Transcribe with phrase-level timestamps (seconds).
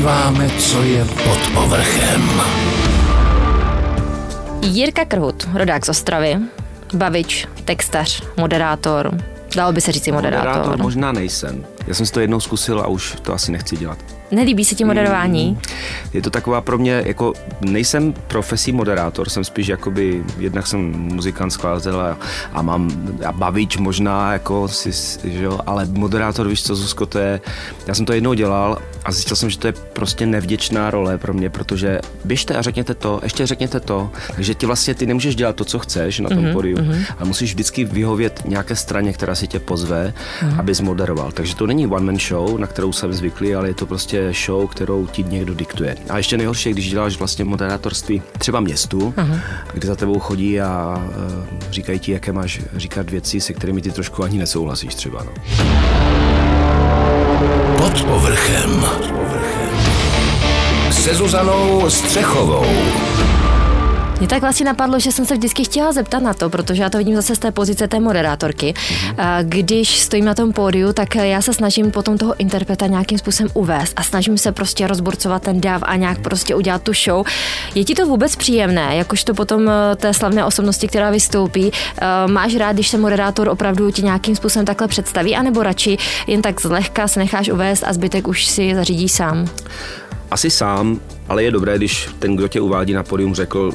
[0.00, 2.22] odkrýváme, co je pod povrchem.
[4.62, 6.36] Jirka Krhut, rodák z Ostravy,
[6.94, 9.10] bavič, textař, moderátor,
[9.56, 10.48] dalo by se říct i moderátor.
[10.48, 11.66] Moderátor možná nejsem.
[11.86, 13.98] Já jsem si to jednou zkusil a už to asi nechci dělat.
[14.32, 15.58] Nelíbí se ti moderování?
[16.12, 21.52] Je to taková pro mě, jako nejsem profesí moderátor, jsem spíš jakoby, jednak jsem muzikant,
[21.52, 22.18] skladatel a,
[22.52, 22.90] a mám
[23.26, 24.90] a bavič možná, jako si,
[25.24, 27.40] že jo, ale moderátor, víš co, Zuzko, to je,
[27.86, 31.34] já jsem to jednou dělal a zjistil jsem, že to je prostě nevděčná role pro
[31.34, 35.56] mě, protože běžte a řekněte to, ještě řekněte to, takže ti vlastně ty nemůžeš dělat
[35.56, 37.04] to, co chceš na tom mm-hmm, podiu, mm-hmm.
[37.18, 40.60] ale musíš vždycky vyhovět nějaké straně, která si tě pozve, mm-hmm.
[40.60, 41.32] abys moderoval.
[41.32, 44.68] Takže to není one man show, na kterou jsem zvyklý, ale je to prostě show,
[44.68, 45.96] kterou ti někdo diktuje.
[46.10, 49.40] A ještě nejhorší, když děláš vlastně moderátorství třeba městu, uh-huh.
[49.74, 53.90] kde za tebou chodí a uh, říkají ti, jaké máš říkat věci, se kterými ty
[53.90, 55.24] trošku ani nesouhlasíš třeba.
[55.24, 55.32] No.
[57.76, 58.84] Pod povrchem.
[60.90, 62.64] Se Zuzanou Střechovou.
[64.20, 66.98] Mě tak vlastně napadlo, že jsem se vždycky chtěla zeptat na to, protože já to
[66.98, 68.74] vidím zase z té pozice té moderátorky.
[68.74, 69.14] Mm-hmm.
[69.42, 73.92] Když stojím na tom pódiu, tak já se snažím potom toho interpreta nějakým způsobem uvést
[73.96, 77.26] a snažím se prostě rozborcovat ten dav a nějak prostě udělat tu show.
[77.74, 82.06] Je ti to vůbec příjemné, jakož to potom eh, té slavné osobnosti, která vystoupí, eh,
[82.26, 86.60] máš rád, když se moderátor opravdu ti nějakým způsobem takhle představí, anebo radši jen tak
[86.60, 89.48] zlehka se necháš uvést a zbytek už si zařídí sám?
[90.30, 93.72] Asi sám, ale je dobré, když ten, kdo tě uvádí na podium, řekl,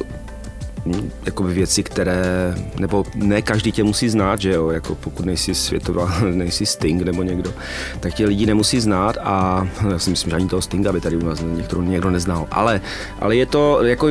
[1.25, 6.19] jakoby věci, které, nebo ne každý tě musí znát, že jo, jako pokud nejsi světová,
[6.31, 7.53] nejsi Sting nebo někdo,
[7.99, 11.15] tak tě lidi nemusí znát a já si myslím, že ani toho Stinga by tady
[11.17, 12.81] u nás někdo, někdo neznal, ale,
[13.19, 14.07] ale je to, jako,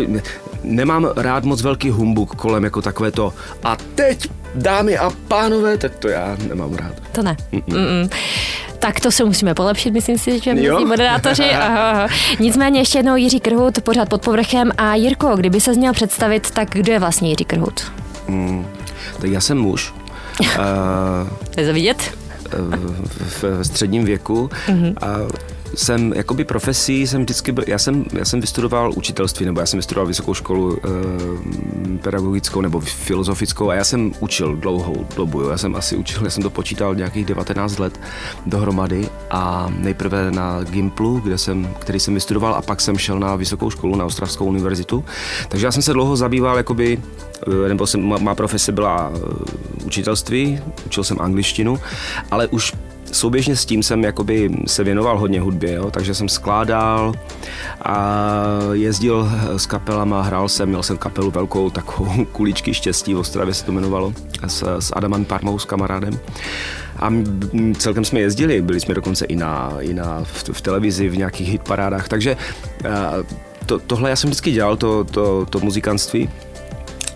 [0.64, 3.33] nemám rád moc velký humbuk kolem, jako takové to
[3.64, 6.94] a teď dámy a pánové, tak to já nemám rád.
[7.12, 7.36] To ne.
[7.52, 7.62] Mm-mm.
[7.69, 8.10] Mm-mm.
[8.78, 11.50] Tak to se musíme polepšit, myslím si, že mnozí moderátoři.
[11.50, 12.08] Aha, aha.
[12.41, 14.72] Nicméně ještě jednou Jiří Krhut, pořád pod povrchem.
[14.78, 17.92] A Jirko, kdyby se měl představit, tak kdo je vlastně Jiří Krhut?
[18.28, 18.66] Mm,
[19.20, 19.94] tak já jsem muž.
[20.41, 20.47] uh,
[21.56, 22.15] je to vidět?
[22.59, 24.94] v, v středním věku mm-hmm.
[25.00, 25.16] a
[25.74, 29.78] jsem jakoby profesí, jsem vždycky byl, já jsem, já jsem vystudoval učitelství, nebo já jsem
[29.78, 35.50] vystudoval vysokou školu e, pedagogickou nebo filozofickou a já jsem učil dlouhou dobu, jo.
[35.50, 38.00] já jsem asi učil, já jsem to počítal nějakých 19 let
[38.46, 43.36] dohromady a nejprve na Gimplu, kde jsem, který jsem vystudoval a pak jsem šel na
[43.36, 45.04] vysokou školu, na Ostravskou univerzitu,
[45.48, 46.98] takže já jsem se dlouho zabýval jakoby
[47.46, 49.18] eh, nebo jsem, má profese byla eh,
[49.84, 51.80] učitelství, učil jsem angličtinu,
[52.30, 52.72] ale už
[53.14, 57.12] souběžně s tím jsem jakoby se věnoval hodně hudbě, jo, takže jsem skládal
[57.82, 58.25] a
[58.72, 63.64] jezdil s kapelama, hrál jsem, měl jsem kapelu velkou, takovou kuličky štěstí v Ostravě se
[63.64, 64.12] to jmenovalo,
[64.47, 66.19] s, s Adamem Parmou, s kamarádem.
[66.98, 67.12] A
[67.78, 71.48] celkem jsme jezdili, byli jsme dokonce i na, i na v, v televizi, v nějakých
[71.48, 72.36] hitparádách, takže
[73.66, 76.28] to, tohle já jsem vždycky dělal, to, to, to muzikantství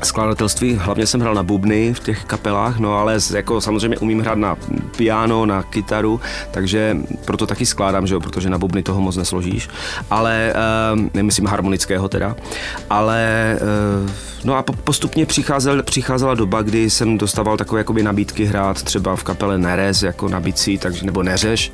[0.03, 4.39] skladatelství, hlavně jsem hrál na bubny v těch kapelách, no ale jako samozřejmě umím hrát
[4.39, 4.57] na
[4.97, 6.21] piano, na kytaru,
[6.51, 9.69] takže proto taky skládám, že jo, protože na bubny toho moc nesložíš,
[10.11, 10.55] ale
[10.95, 12.37] uh, nemyslím harmonického teda,
[12.91, 13.57] ale
[14.05, 14.11] uh,
[14.45, 19.25] No a postupně přicházel, přicházela doba, kdy jsem dostával takové jakoby nabídky hrát třeba v
[19.25, 21.73] kapele Nerez jako na bicí, takže, nebo Neřeš.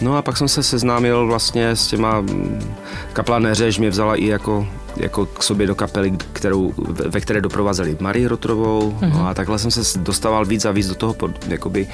[0.00, 2.74] No a pak jsem se seznámil vlastně s těma, mm,
[3.12, 4.66] kapela Neřeš mě vzala i jako
[4.96, 6.72] jako k sobě do kapely, kterou,
[7.08, 9.12] ve které doprovázeli Marii Rotrovou mm-hmm.
[9.12, 11.16] no a takhle jsem se dostával víc a víc do toho,
[11.48, 11.86] jakoby,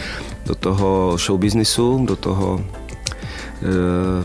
[0.47, 2.61] do toho show businessu, do toho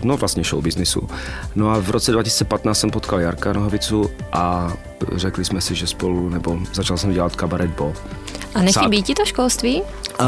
[0.03, 1.09] no vlastně show businessu.
[1.55, 4.73] No a v roce 2015 jsem potkal Jarka Nohavicu a
[5.15, 7.93] řekli jsme si, že spolu, nebo začal jsem dělat kabaret Bo.
[8.55, 9.81] A nechybí ti to školství?
[10.21, 10.25] Uh,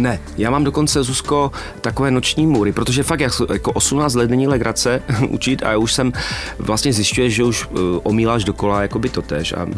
[0.00, 5.02] ne, já mám dokonce, Zuzko, takové noční můry, protože fakt jako 18 let není legrace
[5.28, 6.12] učit a já už jsem
[6.58, 9.72] vlastně zjišťuje, že už uh, omíláš dokola jako by to tež a uh,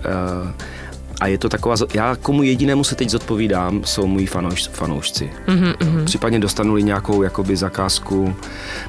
[1.23, 5.31] a je to taková, já komu jedinému se teď zodpovídám, jsou moji fanouš, fanoušci.
[5.47, 6.05] Mm-hmm.
[6.05, 8.35] Případně dostanu nějakou jakoby zakázku,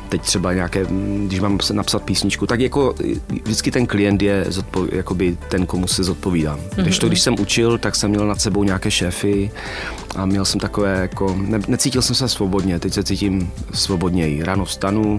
[0.09, 0.85] teď třeba nějaké,
[1.27, 2.95] když mám napsat písničku, tak jako
[3.43, 6.59] vždycky ten klient je zodpo, jakoby ten, komu se zodpovídám.
[6.59, 6.83] Mm-hmm.
[6.83, 9.51] Když to, když jsem učil, tak jsem měl nad sebou nějaké šéfy
[10.15, 14.43] a měl jsem takové jako, ne, necítil jsem se svobodně, teď se cítím svobodněji.
[14.43, 15.17] Ráno vstanu,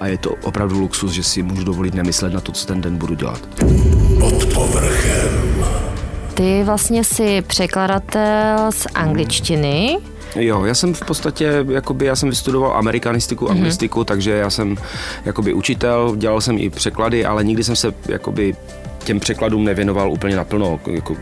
[0.00, 2.96] a je to opravdu luxus, že si můžu dovolit nemyslet na to, co ten den
[2.96, 3.40] budu dělat.
[4.26, 5.64] Pod povrchem.
[6.34, 9.98] Ty vlastně si překladatel z angličtiny.
[10.36, 13.50] Jo, já jsem v podstatě, jakoby, já jsem vystudoval amerikanistiku, mm-hmm.
[13.50, 14.76] anglistiku, takže já jsem
[15.24, 18.56] jakoby učitel, dělal jsem i překlady, ale nikdy jsem se jakoby
[19.04, 21.16] těm překladům nevěnoval úplně naplno, jako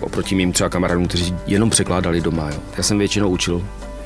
[0.00, 2.50] oproti mým třeba kamarádům, kteří jenom překládali doma.
[2.50, 2.58] Jo.
[2.76, 3.62] Já jsem většinou učil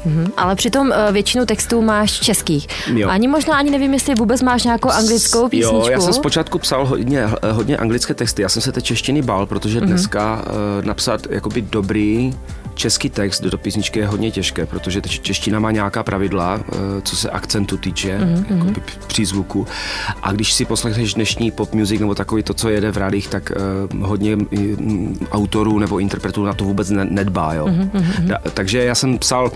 [0.09, 2.69] Mhm, ale přitom eh, většinu textů máš českých.
[2.95, 3.09] Jo.
[3.09, 5.77] Ani možná ani nevím, jestli vůbec máš nějakou anglickou písničku.
[5.77, 8.43] Jo, já jsem zpočátku psal hodně, hodně anglické texty.
[8.43, 12.35] Já jsem se té češtiny bál, protože dneska uh, napsat jakoby dobrý
[12.79, 17.31] český text do písničky je hodně těžké, protože čeština má nějaká pravidla, eh, co se
[17.31, 18.59] akcentu týče, mm-hmm.
[18.59, 19.67] jakoby přízvuku.
[20.23, 23.53] A když si poslechneš dnešní pop music nebo takový to, co jede v rádích, tak
[23.93, 27.55] uh, hodně um, autorů nebo interpretů na to vůbec nedbá.
[27.55, 27.67] Jo?
[27.67, 28.27] Mm-hmm.
[28.27, 29.53] Da, takže já jsem psal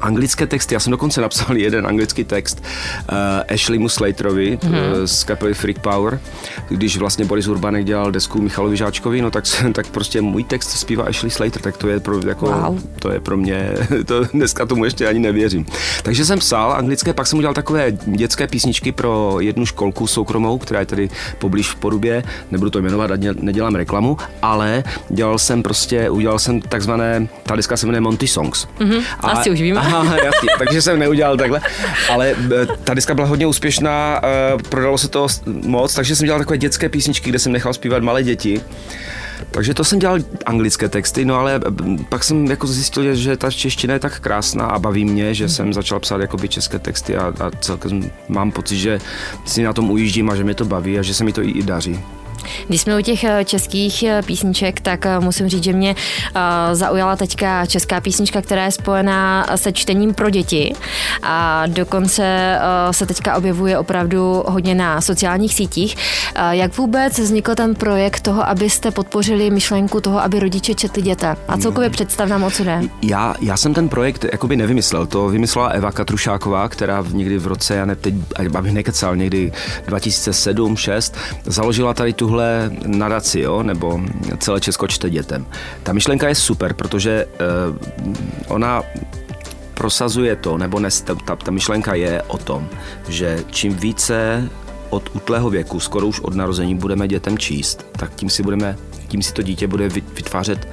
[0.00, 0.74] anglické texty.
[0.74, 5.04] Já jsem dokonce napsal jeden anglický text uh, Ashleymu Slaterovi mm-hmm.
[5.04, 6.20] z kapely Freak Power.
[6.68, 11.04] Když vlastně Boris Urbanek dělal desku Michalovi Žáčkovi, no tak, tak prostě můj text zpívá
[11.04, 12.80] Ashley Slater, tak to je pro, jako, wow.
[12.98, 13.70] to je pro mě,
[14.06, 15.66] to dneska tomu ještě ani nevěřím.
[16.02, 20.80] Takže jsem psal anglické, pak jsem udělal takové dětské písničky pro jednu školku soukromou, která
[20.80, 23.10] je tady poblíž v Porubě, nebudu to jmenovat,
[23.40, 28.66] nedělám reklamu, ale dělal jsem prostě, udělal jsem takzvané, ta deska se jmenuje Monty Songs.
[28.78, 29.80] Mm-hmm, a, asi už víme.
[29.94, 31.60] Aha, jasný, takže jsem neudělal takhle.
[32.10, 36.40] Ale eh, ta diska byla hodně úspěšná, eh, prodalo se to moc, takže jsem dělal
[36.40, 38.60] takové dětské písničky, kde jsem nechal zpívat malé děti.
[39.50, 43.50] Takže to jsem dělal anglické texty, no ale eh, pak jsem jako zjistil, že ta
[43.50, 47.32] čeština je tak krásná a baví mě, že jsem začal psát jakoby české texty a,
[47.40, 48.98] a celkem mám pocit, že
[49.44, 51.50] si na tom ujíždím a že mě to baví a že se mi to i,
[51.50, 52.00] i daří.
[52.68, 55.94] Když jsme u těch eh, českých eh, písniček, tak eh, musím říct, že mě
[56.72, 60.74] zaujala teďka česká písnička, která je spojená se čtením pro děti
[61.22, 62.58] a dokonce
[62.90, 65.96] se teďka objevuje opravdu hodně na sociálních sítích.
[66.50, 71.36] Jak vůbec vznikl ten projekt toho, abyste podpořili myšlenku toho, aby rodiče četli děta?
[71.48, 71.94] A celkově hmm.
[71.94, 72.80] představ nám, o co jde.
[73.02, 77.74] Já, já jsem ten projekt jakoby nevymyslel, to vymyslela Eva Katrušáková, která někdy v roce,
[77.74, 78.14] já ne, teď,
[78.54, 79.52] abych nekecal, někdy
[79.86, 81.14] 2007-2006,
[81.44, 84.00] založila tady tu tuhle nadaci, jo, nebo
[84.38, 85.46] celé Česko čte dětem.
[85.82, 87.76] Ta myšlenka je super, protože uh,
[88.48, 88.82] ona
[89.74, 90.88] prosazuje to, nebo ne,
[91.24, 92.68] ta, ta myšlenka je o tom,
[93.08, 94.48] že čím více
[94.90, 98.76] od útlého věku, skoro už od narození, budeme dětem číst, tak tím si, budeme,
[99.08, 100.68] tím si to dítě bude vytvářet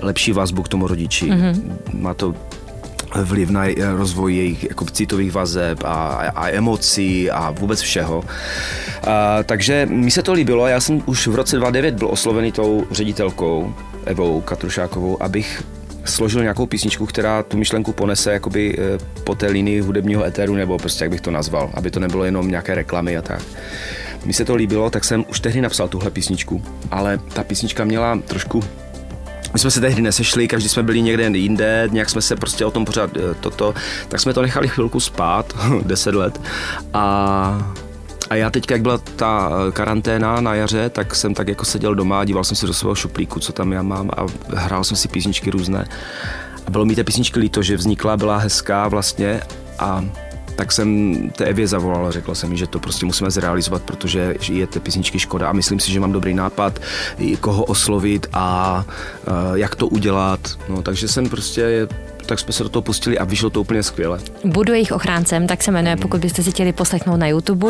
[0.00, 1.30] lepší vazbu k tomu rodiči.
[1.30, 1.62] Mm-hmm.
[1.92, 2.34] Má to
[3.14, 3.64] vliv na
[3.96, 8.24] rozvoj jejich jako citových vazeb a, a emocí a vůbec všeho.
[9.06, 12.86] A, takže mi se to líbilo, já jsem už v roce 2009 byl oslovený tou
[12.90, 13.74] ředitelkou
[14.04, 15.62] Evou Katrušákovou, abych
[16.04, 20.78] složil nějakou písničku, která tu myšlenku ponese jakoby e, po té linii hudebního etéru, nebo
[20.78, 23.42] prostě jak bych to nazval, aby to nebylo jenom nějaké reklamy a tak.
[24.24, 28.18] Mně se to líbilo, tak jsem už tehdy napsal tuhle písničku, ale ta písnička měla
[28.26, 28.62] trošku
[29.52, 32.70] my jsme se tehdy nesešli, každý jsme byli někde jinde, nějak jsme se prostě o
[32.70, 33.74] tom pořád eh, toto,
[34.08, 35.54] tak jsme to nechali chvilku spát,
[35.86, 36.40] 10 let.
[36.94, 37.74] A
[38.30, 41.94] a já teď, jak byla ta eh, karanténa na jaře, tak jsem tak jako seděl
[41.94, 44.26] doma, díval jsem si do svého šuplíku, co tam já mám a
[44.56, 45.88] hrál jsem si písničky různé.
[46.66, 49.40] A bylo mi té písničky líto, že vznikla, byla hezká vlastně
[49.78, 50.04] a
[50.60, 54.34] tak jsem té Evě zavolal a řekl jsem jí, že to prostě musíme zrealizovat, protože
[54.48, 56.78] je té písničky škoda a myslím si, že mám dobrý nápad,
[57.40, 58.84] koho oslovit a
[59.28, 60.40] uh, jak to udělat.
[60.68, 61.88] No, takže jsem prostě
[62.26, 64.18] tak jsme se do toho pustili a vyšlo to úplně skvěle.
[64.44, 67.66] Budu jejich ochráncem, tak se jmenuje, pokud byste si chtěli poslechnout na YouTube.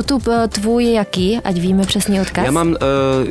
[0.00, 2.44] YouTube eh, tvůj je jaký, ať víme přesně odkaz?
[2.44, 2.76] Já mám, uh,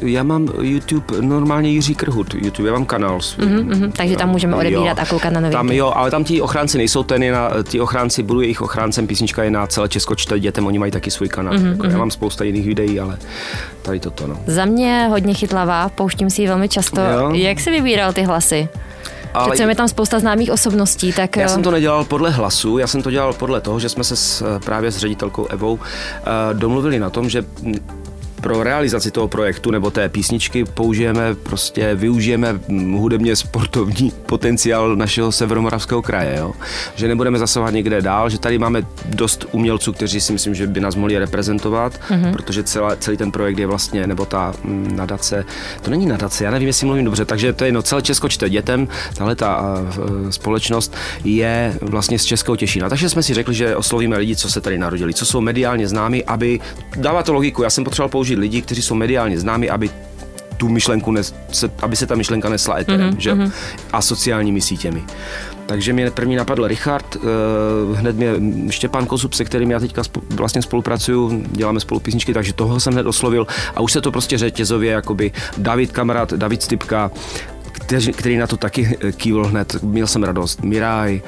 [0.02, 3.46] já mám YouTube normálně Jiří Krhut, YouTube, já mám kanál svůj.
[3.46, 5.58] Uh-huh, uh-huh, takže tam můžeme odebírat jo, a koukat na novinky.
[5.58, 9.08] Tam jo, ale tam ti ochránci nejsou, ten je na, ti ochránci, budu jejich ochráncem,
[9.08, 11.54] písnička je na celé Česko čte dětem, oni mají taky svůj kanál.
[11.54, 11.92] Jako, uh-huh.
[11.92, 13.18] Já mám spousta jiných videí, ale
[13.82, 14.40] tady toto, no.
[14.48, 17.02] Za mě hodně chytlavá, pouštím si ji velmi často.
[17.02, 17.32] Jo.
[17.34, 18.70] Jak si vybíral ty hlasy?
[19.34, 21.36] Ale Přece je tam spousta známých osobností, tak...
[21.36, 24.16] Já jsem to nedělal podle hlasu, já jsem to dělal podle toho, že jsme se
[24.16, 25.80] s, právě s ředitelkou Evou uh,
[26.54, 27.46] domluvili na tom, že
[28.42, 32.60] pro realizaci toho projektu nebo té písničky použijeme, prostě využijeme
[32.98, 36.54] hudebně sportovní potenciál našeho severomoravského kraje, jo?
[36.96, 40.80] že nebudeme zasahovat někde dál, že tady máme dost umělců, kteří si myslím, že by
[40.80, 42.32] nás mohli reprezentovat, mm-hmm.
[42.32, 45.46] protože celá, celý ten projekt je vlastně, nebo ta mm, nadace,
[45.82, 48.50] to není nadace, já nevím, jestli mluvím dobře, takže to je no, celé Česko čte
[48.50, 52.90] dětem, tahle ta uh, společnost je vlastně z Českého Těšína.
[52.90, 56.24] Takže jsme si řekli, že oslovíme lidi, co se tady narodili, co jsou mediálně známi,
[56.24, 56.60] aby
[56.96, 57.64] dává to logiku.
[57.64, 59.90] Já jsem potřeboval použít použít lidi, kteří jsou mediálně známi, aby
[60.58, 63.34] tu myšlenku, nes, se, aby se ta myšlenka nesla eterem, mm-hmm, že?
[63.34, 63.52] Mm-hmm.
[63.94, 65.04] A sociálními sítěmi.
[65.66, 68.30] Takže mě první napadl Richard, uh, hned mě
[68.70, 70.02] Štěpán Kozub, se kterým já teďka
[70.36, 74.38] vlastně spolupracuju, děláme spolu písničky, takže toho jsem hned oslovil a už se to prostě
[74.38, 77.12] řetězově, jakoby David kamarád, David Stipka,
[77.90, 81.22] který, který na to taky eh, kývl hned, měl jsem radost, Miraj.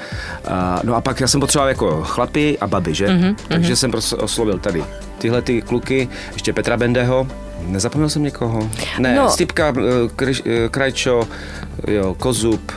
[0.48, 3.08] A, no a pak já jsem potřeboval jako chlapy a baby, že?
[3.08, 4.84] Mhm, Mm-hmm, Takže jsem prostě oslovil tady
[5.18, 7.28] tyhle ty kluky, ještě Petra Bendeho,
[7.68, 8.70] nezapomněl jsem někoho?
[9.00, 9.30] Ne, No.
[9.30, 9.74] Stipka,
[10.24, 11.28] eh, eh, Krajčo,
[11.88, 12.72] jo, Kozub,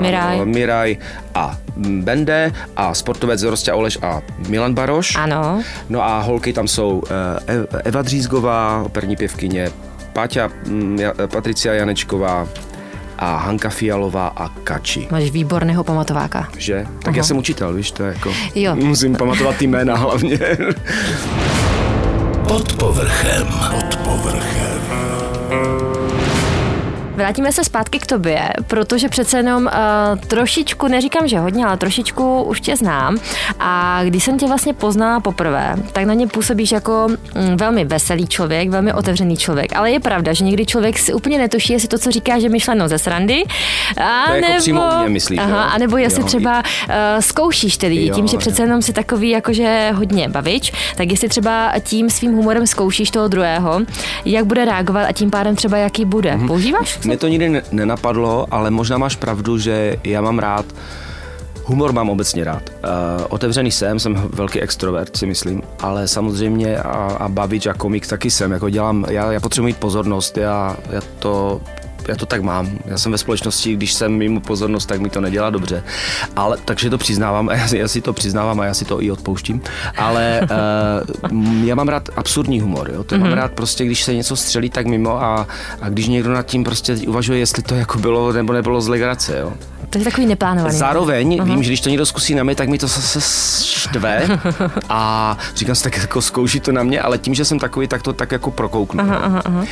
[0.00, 0.40] Miraj.
[0.40, 0.96] a- Miraj
[1.34, 5.16] a Bende a sportovec Rostě Oleš a Milan Baroš.
[5.16, 5.62] Ano.
[5.88, 7.02] No a holky tam jsou
[7.48, 9.70] eh, Eva Dřízgová, operní pěvkyně,
[10.12, 10.98] Páťa, mm,
[11.32, 12.48] Patricia Janečková
[13.22, 15.06] a Hanka Fialová a Kači.
[15.10, 16.48] Máš výborného pamatováka.
[16.58, 16.86] Že?
[17.02, 18.32] Tak já jsem učitel, víš, to je jako...
[18.54, 18.74] Jo.
[18.76, 20.38] Musím pamatovat ty jména hlavně.
[22.48, 23.46] Pod povrchem.
[23.70, 24.81] Pod povrchem.
[27.22, 32.42] Vrátíme se zpátky k tobě, protože přece jenom uh, trošičku, neříkám, že hodně, ale trošičku
[32.42, 33.18] už tě znám.
[33.60, 38.26] A když jsem tě vlastně poznala poprvé, tak na ně působíš jako mm, velmi veselý
[38.26, 39.76] člověk, velmi otevřený člověk.
[39.76, 42.88] Ale je pravda, že někdy člověk si úplně netuší, jestli to, co říká, že myšleno
[42.88, 43.44] ze srandy.
[43.96, 45.44] A To je jako nebo, přímo u mě myslíš, jo?
[45.46, 48.38] aha, a nebo jestli Jo, třeba uh, zkoušíš ty lidi, Jo, tím, že jo.
[48.38, 53.28] přece jenom si takový jakože hodně bavič, tak jestli třeba tím svým humorem zkoušíš toho
[53.28, 53.80] druhého,
[54.24, 56.36] jak bude reagovat a tím pádem třeba jaký bude.
[56.36, 56.46] Mhm.
[56.46, 56.98] Používáš?
[57.12, 60.66] Mě to nikdy ne- nenapadlo, ale možná máš pravdu, že já mám rád
[61.64, 62.62] Humor mám obecně rád.
[62.70, 66.88] Uh, otevřený jsem, jsem velký extrovert, si myslím, ale samozřejmě a,
[67.20, 68.52] a bavič a komik taky jsem.
[68.52, 71.60] Jako dělám, já, já potřebuji mít pozornost, já, já to
[72.08, 72.70] já to tak mám.
[72.84, 75.84] Já jsem ve společnosti, když jsem mimo pozornost, tak mi to nedělá dobře.
[76.36, 79.02] Ale, takže to přiznávám, a já, si- já si to přiznávám a já si to
[79.02, 79.60] i odpouštím.
[79.96, 80.40] Ale
[81.30, 82.90] uh, já mám rád absurdní humor.
[82.94, 83.04] Jo?
[83.04, 83.20] To mm-hmm.
[83.20, 85.46] mám rád prostě, když se něco střelí tak mimo a,
[85.80, 89.38] a když někdo nad tím prostě uvažuje, jestli to jako bylo nebo nebylo z legrace.
[89.38, 89.52] Jo?
[89.90, 90.76] To je takový neplánovaný.
[90.76, 91.44] Zároveň uh-huh.
[91.44, 93.20] vím, že když to někdo zkusí na mě, tak mi to zase
[93.64, 94.38] štve
[94.88, 98.02] a říkám si tak jako zkouší to na mě, ale tím, že jsem takový, tak
[98.02, 99.00] to tak jako prokouknu.
[99.00, 99.64] Aha, aha.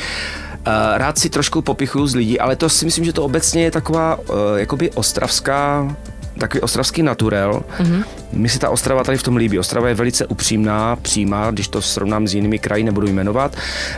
[0.95, 4.15] Rád si trošku popichuju z lidí, ale to si myslím, že to obecně je taková
[4.15, 4.25] uh,
[4.55, 5.95] jakoby ostravská
[6.37, 7.63] takový ostravský naturel.
[7.77, 8.03] Mm-hmm.
[8.33, 9.59] Mi se ta Ostrava tady v tom líbí.
[9.59, 13.55] Ostrava je velice upřímná, přímá, když to srovnám s jinými kraji, nebudu jmenovat,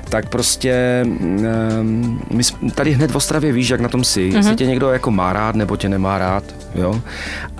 [0.10, 2.44] tak prostě um, my
[2.76, 4.30] tady hned v Ostravě víš, jak na tom si.
[4.30, 4.36] Mm-hmm.
[4.38, 6.44] Jestli tě někdo jako má rád, nebo tě nemá rád,
[6.76, 7.02] jo.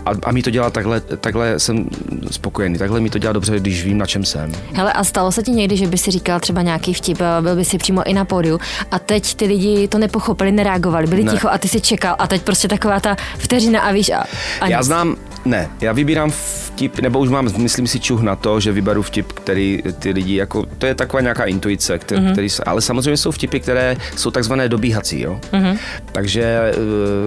[0.06, 1.86] A, a mi to dělá takhle, takhle jsem
[2.32, 4.52] spokojený, takhle mi to dělá dobře, když vím, na čem jsem.
[4.74, 7.56] Hele, a stalo se ti někdy, že by si říkal třeba nějaký vtip, a byl
[7.56, 8.60] by si přímo i na pódiu
[8.92, 11.32] a teď ty lidi to nepochopili, nereagovali, byli Ne.
[11.32, 14.24] ticho a ty si čekal a teď prostě taková ta vteřina a víš a,
[14.62, 14.86] a Já nic.
[14.86, 19.02] znám, ne, já vybírám vtip, nebo už mám, myslím si, čuh na to, že vyberu
[19.02, 22.30] vtip, který ty lidi, jako, to je taková nějaká intuice, který, Mhm.
[22.30, 22.34] mm-hmm.
[22.34, 25.40] který, se- ale samozřejmě jsou vtipy, které jsou takzvané dobíhací, jo.
[25.52, 25.64] Mhm.
[25.64, 25.78] Mm-hmm.
[26.12, 26.74] Takže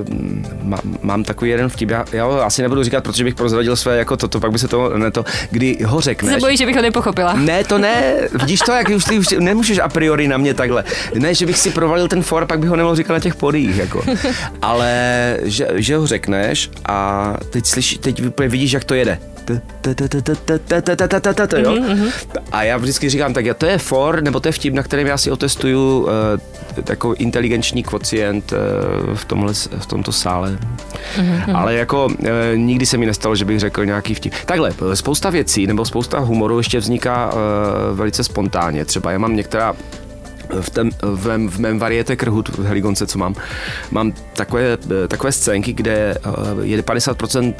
[0.09, 0.15] uh,
[0.69, 3.97] má, mám takový jeden vtip, já, já ho asi nebudu říkat, protože bych prozradil své,
[3.99, 6.41] jako toto, pak by se to, ne to, kdy ho se řekneš.
[6.41, 7.33] bojíš, že bych ho nepochopila.
[7.35, 8.15] Ne, to ne.
[8.41, 10.85] Vidíš to, jak už ty už nemůžeš a priori na mě takhle.
[11.15, 13.77] Ne, že bych si provalil ten for, pak bych ho nemohl říkat na těch podích,
[13.77, 14.03] jako.
[14.63, 14.93] Ale
[15.43, 19.19] že, že ho řekneš a teď slyší, teď úplně vidíš, jak to jede.
[21.59, 21.77] Jo?
[22.53, 25.19] A já vždycky říkám, tak to je for, nebo to je vtip, na kterém já
[25.19, 26.09] si otestuju uh,
[26.85, 30.59] takový inteligenční kvocient uh, v, tomhle, v tomto sále.
[31.55, 34.35] Ale jako e, nikdy se mi nestalo, že bych řekl nějaký vtip.
[34.47, 38.85] Takhle, eh, spousta věcí nebo spousta humoru ještě vzniká e, velice spontánně.
[38.85, 39.75] Třeba já mám některá
[40.61, 43.35] v, tém, v, mém, v mém varieté krhut v Heligonce, co mám,
[43.91, 46.19] mám takové, eh, takové scénky, kde eh,
[46.63, 47.55] je 50%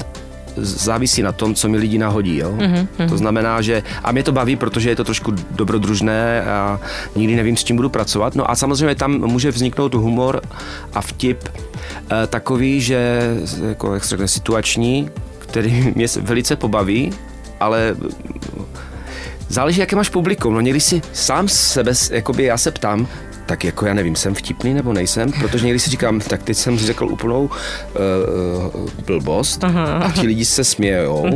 [0.57, 2.37] závisí na tom, co mi lidi nahodí.
[2.37, 2.53] Jo?
[2.53, 3.09] Mm-hmm.
[3.09, 6.81] To znamená, že a mě to baví, protože je to trošku dobrodružné a
[7.17, 8.35] nikdy nevím, s čím budu pracovat.
[8.35, 10.41] No a samozřejmě tam může vzniknout humor
[10.95, 13.21] a vtip eh, takový, že
[13.69, 17.13] jako, jak se řekne, situační, který mě velice pobaví,
[17.61, 17.97] ale
[19.49, 20.55] Záleží, jaké máš publikum.
[20.55, 23.09] No někdy si sám sebe, jakoby já se ptám,
[23.47, 26.79] tak jako já nevím, jsem vtipný nebo nejsem, protože někdy si říkám, tak teď jsem
[26.79, 31.27] řekl úplnou uh, blbost a ti lidi se smějou,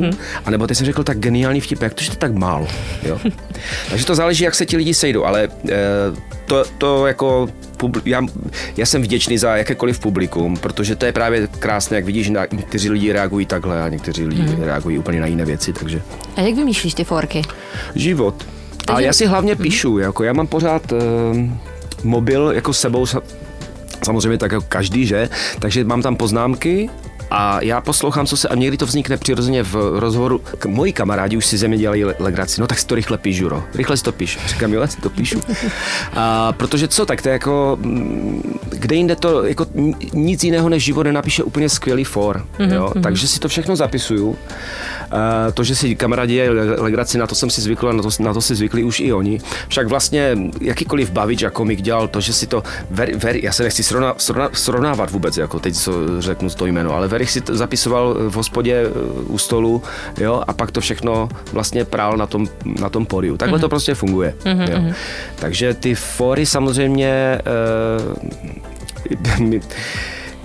[0.44, 2.66] a nebo teď jsem řekl tak geniální vtip, jak to, že to tak málo.
[3.02, 3.18] Jo?
[3.90, 5.70] Takže to záleží, jak se ti lidi sejdou, ale uh,
[6.46, 7.48] to, to jako
[8.04, 8.22] já,
[8.76, 12.46] já jsem vděčný za jakékoliv publikum, protože to je právě krásné, jak vidíš, že na-
[12.52, 16.02] někteří lidi reagují takhle a někteří lidi reagují úplně na jiné věci, takže
[16.36, 17.42] A jak vymýšlíš ty forky?
[17.94, 18.34] život.
[18.80, 20.98] A Takže- já si hlavně píšu, jako já mám pořád uh,
[22.04, 23.22] mobil jako sebou, sa-
[24.04, 25.28] samozřejmě tak jako každý, že?
[25.58, 26.90] Takže mám tam poznámky
[27.30, 30.38] A já poslouchám, co se, a někdy to vznikne přirozeně v rozhovoru.
[30.38, 33.64] K, moji kamarádi už si země dělají legraci, no tak si to rychle píšu, ro.
[33.74, 34.38] Rychle si to píš.
[34.46, 35.40] Říkám, jo, si to píšu.
[36.16, 39.66] A, protože co, tak to je jako, mm, kde jinde to, jako
[40.12, 42.92] nic jiného než život nenapíše úplně skvělý for, mm-hmm, jo.
[42.94, 43.02] Mm-hmm.
[43.02, 44.36] Takže si to všechno zapisuju.
[45.10, 48.34] A, to, že si kamarádi dělají legraci, na to jsem si zvykl, na to, na
[48.34, 49.40] to si zvykli už i oni.
[49.68, 53.62] Však vlastně jakýkoliv bavič a komik dělal to, že si to, ver, ver, já se
[53.62, 57.56] nechci srovna, srovna, srovnávat vůbec, jako teď co řeknu to jméno, ale Verich si to
[57.56, 58.88] zapisoval v hospodě e,
[59.28, 59.82] u stolu,
[60.18, 62.48] jo, a pak to všechno vlastně prál na tom,
[62.80, 63.36] na tom podiu.
[63.36, 63.60] Takhle mm-hmm.
[63.60, 64.34] to prostě funguje.
[64.44, 64.70] Mm-hmm.
[64.70, 64.78] Jo.
[64.78, 64.94] Mhm.
[65.36, 67.38] Takže ty fory samozřejmě
[69.40, 69.60] uh,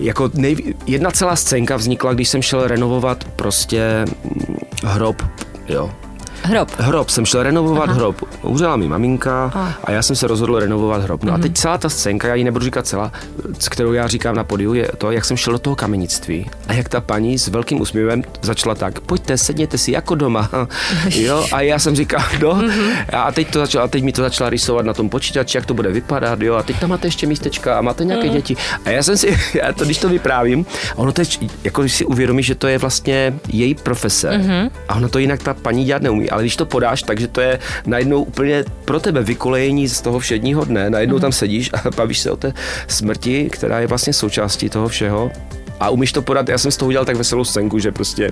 [0.00, 4.04] jako nej, jedna celá scénka vznikla, když jsem šel renovovat prostě
[4.84, 5.22] hrob,
[5.68, 5.90] jo,
[6.42, 6.70] Hrob.
[6.78, 7.08] Hrob.
[7.08, 7.94] Jsem šel renovovat Aha.
[7.94, 8.28] hrob.
[8.42, 9.74] Umřela mi maminka a.
[9.84, 11.24] a já jsem se rozhodl renovovat hrob.
[11.24, 11.34] No mm-hmm.
[11.34, 13.12] a teď celá ta scénka, já ji nebudu říkat celá,
[13.70, 16.88] kterou já říkám na podiu, je to, jak jsem šel do toho kamenictví a jak
[16.88, 20.50] ta paní s velkým úsměvem začala tak, pojďte, sedněte si jako doma.
[21.10, 23.04] jo, a já jsem říkal, no, mm-hmm.
[23.12, 25.74] a teď, to začala, a teď mi to začala rysovat na tom počítači, jak to
[25.74, 28.32] bude vypadat, jo, a teď tam máte ještě místečka a máte nějaké mm-hmm.
[28.32, 28.56] děti.
[28.84, 30.66] A já jsem si, já to, když to vyprávím,
[30.96, 34.70] ono teď, jako když si uvědomí, že to je vlastně její profese mm-hmm.
[34.88, 37.58] a ono to jinak ta paní dělat neumí ale když to podáš, takže to je
[37.86, 41.20] najednou úplně pro tebe vykolejení z toho všedního dne, najednou mm.
[41.20, 42.52] tam sedíš a bavíš se o té
[42.88, 45.30] smrti, která je vlastně součástí toho všeho
[45.80, 48.30] a umíš to podat, já jsem z toho udělal tak veselou scénku, že prostě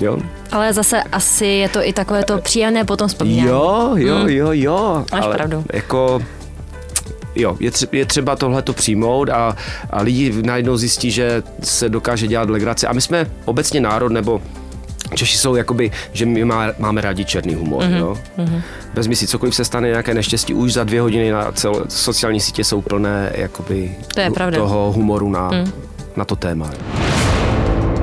[0.00, 0.18] Jo.
[0.52, 3.48] Ale zase asi je to i takové to příjemné potom vzpomínání.
[3.48, 4.28] Jo, jo, hmm.
[4.28, 5.04] jo, jo.
[5.12, 5.64] Máš ale pravdu.
[5.72, 6.22] Jako
[7.34, 9.56] jo, je, třeba, je třeba tohle to přijmout a,
[9.90, 12.86] a lidi najednou zjistí, že se dokáže dělat legrace.
[12.86, 14.42] A my jsme obecně národ, nebo
[15.14, 17.82] Češi jsou jakoby, že my má, máme rádi černý humor.
[17.82, 17.96] Mm-hmm.
[17.96, 18.18] Jo?
[18.38, 18.62] Mm-hmm.
[18.94, 22.64] Vezmi si, cokoliv se stane, nějaké neštěstí, už za dvě hodiny na cel, sociální sítě
[22.64, 24.58] jsou plné jakoby, to je pravda.
[24.58, 25.72] toho humoru na, mm.
[26.16, 26.70] na to téma.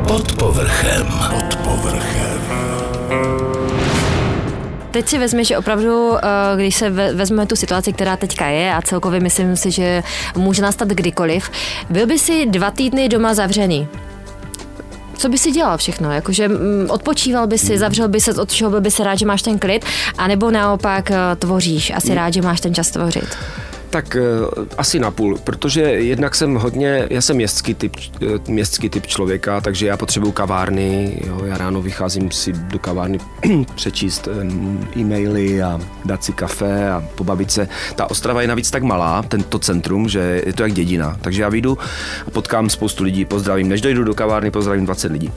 [0.08, 1.08] Pod povrchem.
[1.30, 2.34] Pod povrchem.
[4.92, 6.22] Teď si vezmi, že opravdu, eh,
[6.56, 10.04] když se vezmeme tu situaci, která teďka je a celkově myslím si, že
[10.36, 11.52] může nastat kdykoliv,
[11.90, 13.88] byl by si dva týdny doma zavřený
[15.24, 16.12] co by si dělal všechno?
[16.12, 19.42] Jakože mm, odpočíval by si, zavřel by se, od čeho by se rád, že máš
[19.42, 19.86] ten klid,
[20.18, 23.38] anebo naopak eh, tvoříš, asi rád, že máš ten čas tvořit?
[23.94, 29.08] Tak uh, asi napůl, protože jednak jsem hodně, já jsem městský typ, uh, městský typ
[29.08, 33.20] člověka, takže já potřebuju kavárny, jo, já ráno vycházím si do kavárny
[33.76, 37.68] přečíst um, e-maily a dát si kafe a pobavit se.
[37.96, 41.50] Ta Ostrava je navíc tak malá, tento centrum, že je to jak dědina, takže já
[41.50, 41.78] vyjdu
[42.28, 45.32] a potkám spoustu lidí, pozdravím, než dojdu do kavárny, pozdravím 20 lidí.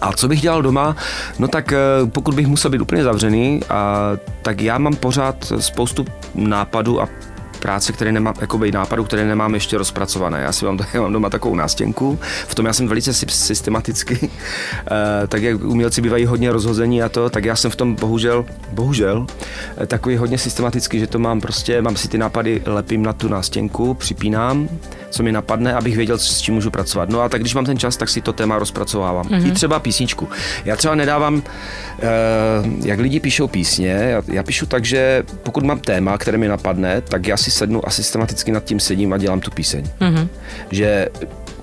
[0.00, 0.96] A co bych dělal doma?
[1.38, 1.72] No tak
[2.12, 4.10] pokud bych musel být úplně zavřený, a,
[4.42, 6.04] tak já mám pořád spoustu
[6.34, 7.08] nápadů a
[7.62, 10.40] práce, které nemám, jakoby nápadů, které nemám ještě rozpracované.
[10.40, 14.30] Já si mám, já mám doma takovou nástěnku, v tom já jsem velice systematicky,
[15.22, 18.44] eh, tak jak umělci bývají hodně rozhození a to, tak já jsem v tom bohužel,
[18.72, 19.26] bohužel,
[19.82, 23.28] eh, takový hodně systematický, že to mám prostě, mám si ty nápady, lepím na tu
[23.28, 24.68] nástěnku, připínám,
[25.12, 27.08] co mi napadne, abych věděl, s čím můžu pracovat.
[27.08, 29.26] No a tak když mám ten čas, tak si to téma rozpracovávám.
[29.26, 29.48] Mm-hmm.
[29.48, 30.28] I třeba písničku.
[30.64, 31.42] Já třeba nedávám,
[31.98, 32.02] eh,
[32.84, 37.00] jak lidi píšou písně, já, já píšu tak, že pokud mám téma, které mi napadne,
[37.00, 39.84] tak já si sednu a systematicky nad tím sedím a dělám tu píseň.
[40.00, 40.28] Mm-hmm.
[40.70, 41.08] Že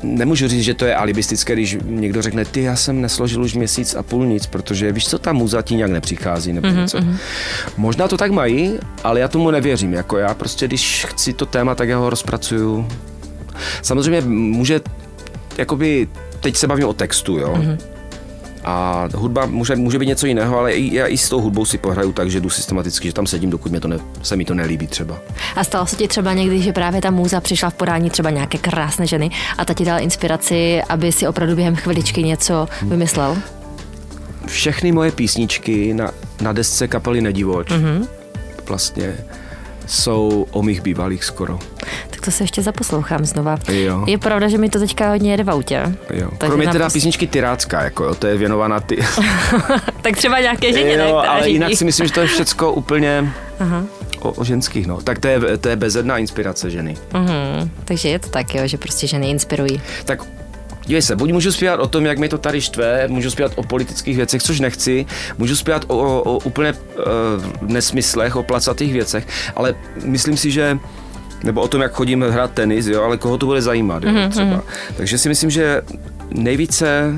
[0.04, 3.96] nemůžu říct, že to je alibistické, když někdo řekne, ty já jsem nesložil už měsíc
[3.96, 6.82] a půl nic, protože víš co, ta muza ti nějak nepřichází nebo mm-hmm.
[6.82, 6.98] něco.
[6.98, 7.16] Mm-hmm.
[7.78, 9.94] Možná to tak mají, ale já tomu nevěřím.
[9.94, 12.88] Jako já prostě, když chci to téma, tak já ho rozpracuju.
[13.82, 14.82] Samozřejmě může,
[15.58, 16.08] jakoby,
[16.40, 17.54] teď se bavím o textu, jo.
[17.54, 17.78] Mm-hmm
[18.64, 21.78] a hudba může, může být něco jiného, ale i, já i s tou hudbou si
[21.78, 24.54] pohraju tak, že jdu systematicky, že tam sedím, dokud mě to ne, se mi to
[24.54, 25.20] nelíbí třeba.
[25.56, 28.58] A stalo se ti třeba někdy, že právě ta můza přišla v podání třeba nějaké
[28.58, 33.38] krásné ženy a ta ti dala inspiraci, aby si opravdu během chviličky něco vymyslel?
[34.46, 38.08] Všechny moje písničky na, na desce kapely Nedivoč mm-hmm.
[38.68, 39.18] vlastně
[39.90, 41.60] jsou o mých bývalých skoro.
[42.10, 43.58] Tak to se ještě zaposlouchám znova.
[43.72, 44.04] Jo.
[44.08, 45.96] Je pravda, že mi to teďka hodně jede v autě.
[46.14, 46.30] Jo.
[46.38, 46.94] Kromě teda pos...
[46.94, 49.00] písničky Tyrácká, jako jo, to je věnovaná ty.
[50.02, 51.54] tak třeba nějaké ženě, jo, ne, ale řídí.
[51.54, 53.84] jinak si myslím, že to je všecko úplně Aha.
[54.20, 55.02] O, o ženských, no.
[55.02, 56.98] Tak to je, to je bezedná inspirace ženy.
[57.12, 57.70] Uh-huh.
[57.86, 59.82] Takže je to tak, jo, že prostě ženy inspirují.
[60.06, 60.24] Tak
[60.90, 63.64] Dívej se, buď můžu zpívat o tom, jak mi to tady štve, můžu zpívat o
[63.64, 65.06] politických věcech, což nechci,
[65.38, 70.80] můžu zpívat o, o, o úplně uh, nesmyslech, o placatých věcech, ale myslím si, že
[71.44, 74.30] nebo o tom, jak chodím hrát tenis, jo, ale koho to bude zajímat, jo, mm-hmm.
[74.30, 74.64] třeba.
[74.98, 75.82] Takže si myslím, že
[76.30, 77.16] nejvíce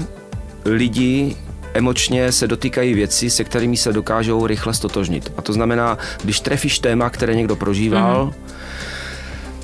[0.65, 1.38] lidí
[1.73, 5.34] emočně se dotýkají věci, se kterými se dokážou rychle stotožnit.
[5.38, 8.61] A to znamená, když trefíš téma, které někdo prožíval, mm-hmm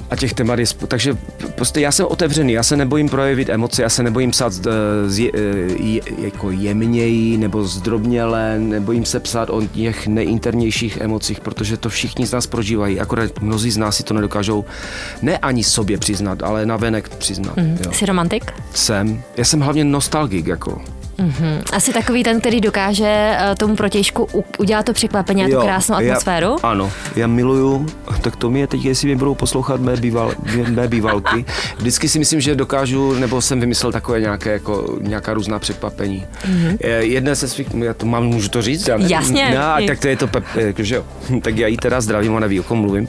[0.09, 1.17] A těch témat je, takže
[1.55, 4.71] prostě já jsem otevřený, já se nebojím projevit emoce, já se nebojím psát uh,
[5.07, 5.39] zje, uh,
[5.85, 12.27] je, jako jemněji nebo zdrobněle, nebojím se psát o těch nejinternějších emocích, protože to všichni
[12.27, 14.65] z nás prožívají, akorát mnozí z nás si to nedokážou
[15.21, 17.57] ne ani sobě přiznat, ale na venek přiznat.
[17.57, 17.93] Mm, jo.
[17.93, 18.51] Jsi romantik?
[18.73, 19.23] Jsem.
[19.37, 20.81] Já jsem hlavně nostalgik, jako.
[21.19, 21.61] Mm-hmm.
[21.73, 24.27] Asi takový ten, který dokáže eh, tomu protějšku
[24.57, 26.55] udělat to překvapení a tu krásnou atmosféru?
[26.63, 27.85] Já, ano, já miluju,
[28.21, 30.33] tak to mi je teď, jestli mě budou poslouchat mé, býval,
[30.69, 31.45] mé bývalky.
[31.77, 36.25] Vždycky si myslím, že dokážu, nebo jsem vymyslel takové nějaké, jako, nějaká různá překvapení.
[36.45, 36.77] Mm-hmm.
[36.99, 38.87] Jedné se svých, já to mám, můžu to říct?
[38.87, 39.57] Já, Jasně.
[39.59, 41.03] No, tak to je to, jako, že jo.
[41.41, 43.07] Tak já jí teda zdravím, ona ví, o kom mluvím.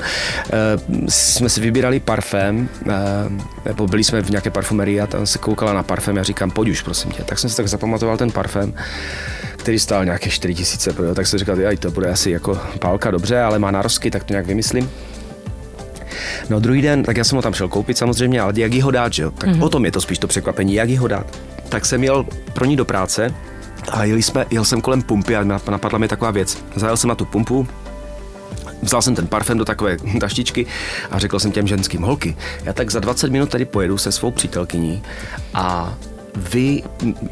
[1.09, 2.69] Jsme si vybírali parfém,
[3.65, 6.69] nebo byli jsme v nějaké parfumerii a tam se koukala na parfém a říkám, pojď
[6.69, 7.23] už, prosím tě.
[7.23, 8.75] Tak jsem si tak zapamatoval ten parfém,
[9.57, 13.41] který stál nějaké 4 tisíce, tak jsem říkal, že to bude asi jako pálka dobře,
[13.41, 14.91] ale má narosky, tak to nějak vymyslím.
[16.51, 19.13] No druhý den, tak já jsem ho tam šel koupit samozřejmě, ale jak ho dát,
[19.13, 19.31] že jo?
[19.31, 19.65] Tak mm-hmm.
[19.65, 21.39] o tom je to spíš to překvapení, jak ho dát.
[21.69, 23.35] Tak jsem jel pro ní do práce
[23.91, 26.65] a jeli jsme, jel jsem kolem pumpy a napadla mi taková věc.
[26.77, 27.69] Zajel jsem na tu pumpu,
[28.83, 30.67] Vzal jsem ten parfém do takové taštičky
[31.11, 34.31] a řekl jsem těm ženským, holky, já tak za 20 minut tady pojedu se svou
[34.31, 35.03] přítelkyní
[35.55, 35.95] a
[36.39, 36.83] vy,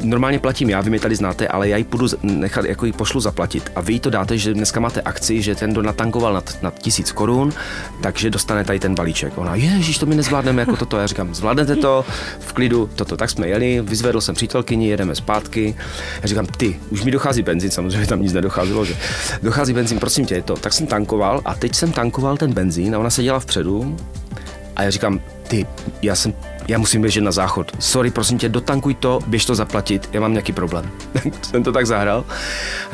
[0.03, 3.21] normálně platím já, vy mě tady znáte, ale já ji půjdu nechat, jako ji pošlu
[3.21, 6.42] zaplatit a vy jí to dáte, že dneska máte akci, že ten, kdo natankoval na,
[6.62, 7.53] na tisíc korun,
[8.03, 9.38] takže dostane tady ten balíček.
[9.38, 10.99] Ona, ježiš, to my nezvládneme jako toto.
[10.99, 12.05] Já říkám, zvládnete to
[12.38, 13.16] v klidu, toto.
[13.16, 15.75] Tak jsme jeli, vyzvedl jsem přítelkyni, jedeme zpátky.
[16.23, 18.97] Já říkám, ty, už mi dochází benzín, samozřejmě tam nic nedocházelo, že
[19.42, 20.57] dochází benzín, prosím tě, je to.
[20.57, 23.97] Tak jsem tankoval a teď jsem tankoval ten benzín a ona seděla vpředu
[24.77, 25.66] a já říkám, ty,
[26.03, 26.35] já jsem
[26.68, 27.72] já musím běžet na záchod.
[27.79, 30.90] Sorry, prosím tě, dotankuj to, běž to zaplatit, já mám nějaký problém.
[31.42, 32.24] jsem to tak zahrál.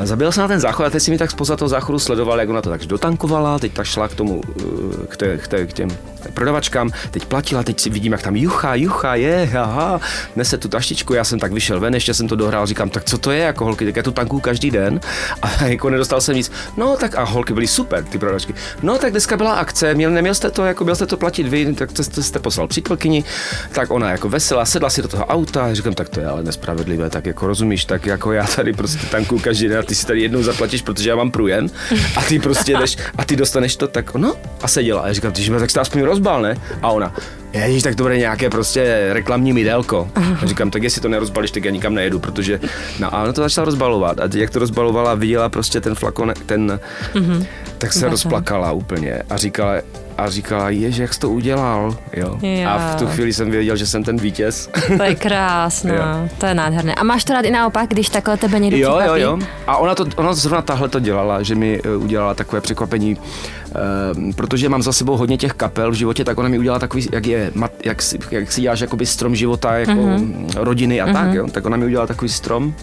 [0.02, 2.48] Zabil jsem na ten záchod a teď si mi tak spoza toho záchodu sledoval, jak
[2.48, 5.72] ona to tak dotankovala, teď tak šla k tomu, eh, k, té, k, té, k
[5.72, 5.88] těm
[6.32, 10.00] prodavačkám, teď platila, teď si vidím, jak tam jucha, jucha, je, aha,
[10.36, 13.18] nese tu taštičku, já jsem tak vyšel ven, ještě jsem to dohrál, říkám, tak co
[13.18, 15.00] to je jako holky, tak já tu tankuju každý den
[15.42, 16.52] a jako nedostal jsem nic.
[16.76, 18.54] No tak a holky byly super, ty prodavačky.
[18.82, 21.74] No tak dneska byla akce, měl, neměl jste to, jako byl jste to platit vy,
[21.74, 23.24] tak jste, jste poslal přítelkyni,
[23.72, 27.10] tak ona jako veselá, sedla si do toho auta, říkám, tak to je ale nespravedlivé,
[27.10, 30.20] tak jako rozumíš, tak jako já tady prostě tankuju každý den a ty si tady
[30.20, 31.70] jednou zaplatíš, protože já mám průjem
[32.16, 35.00] a ty prostě jdeš a ty dostaneš to, tak no a seděla.
[35.00, 36.56] A já říkám, ty tak jste aspoň rozbal, ne?
[36.82, 37.14] A ona,
[37.52, 40.08] Ježíš, tak to bude nějaké prostě reklamní mydelko.
[40.42, 42.60] A říkám, tak jestli to nerozbalíš, tak já nikam nejedu, protože
[43.00, 44.20] no, a ona to začala rozbalovat.
[44.20, 46.80] A jak to rozbalovala, viděla prostě ten flakon, ten,
[47.14, 47.46] mm-hmm.
[47.78, 49.74] tak se rozplakala úplně a říkala,
[50.18, 52.38] a říkala, jež, jak jsi to udělal, jo.
[52.42, 52.68] jo.
[52.68, 54.70] A v tu chvíli jsem věděl, že jsem ten vítěz.
[54.96, 56.94] To je krásné, to je nádherné.
[56.94, 59.38] A máš to rád i naopak, když takhle tebe někdo Jo, jo, jo.
[59.66, 64.32] A ona, to, ona zrovna tahle to dělala, že mi eh, udělala takové překvapení, uh,
[64.34, 67.26] protože mám za sebou hodně těch kapel v životě, tak ona mi udělala takový, jak
[67.26, 67.50] je,
[67.84, 67.98] jak,
[68.30, 70.46] jak si děláš jakoby strom života, jako mm-hmm.
[70.54, 71.12] rodiny a mm-hmm.
[71.12, 71.48] tak, jo.
[71.48, 72.74] Tak ona mi udělala takový strom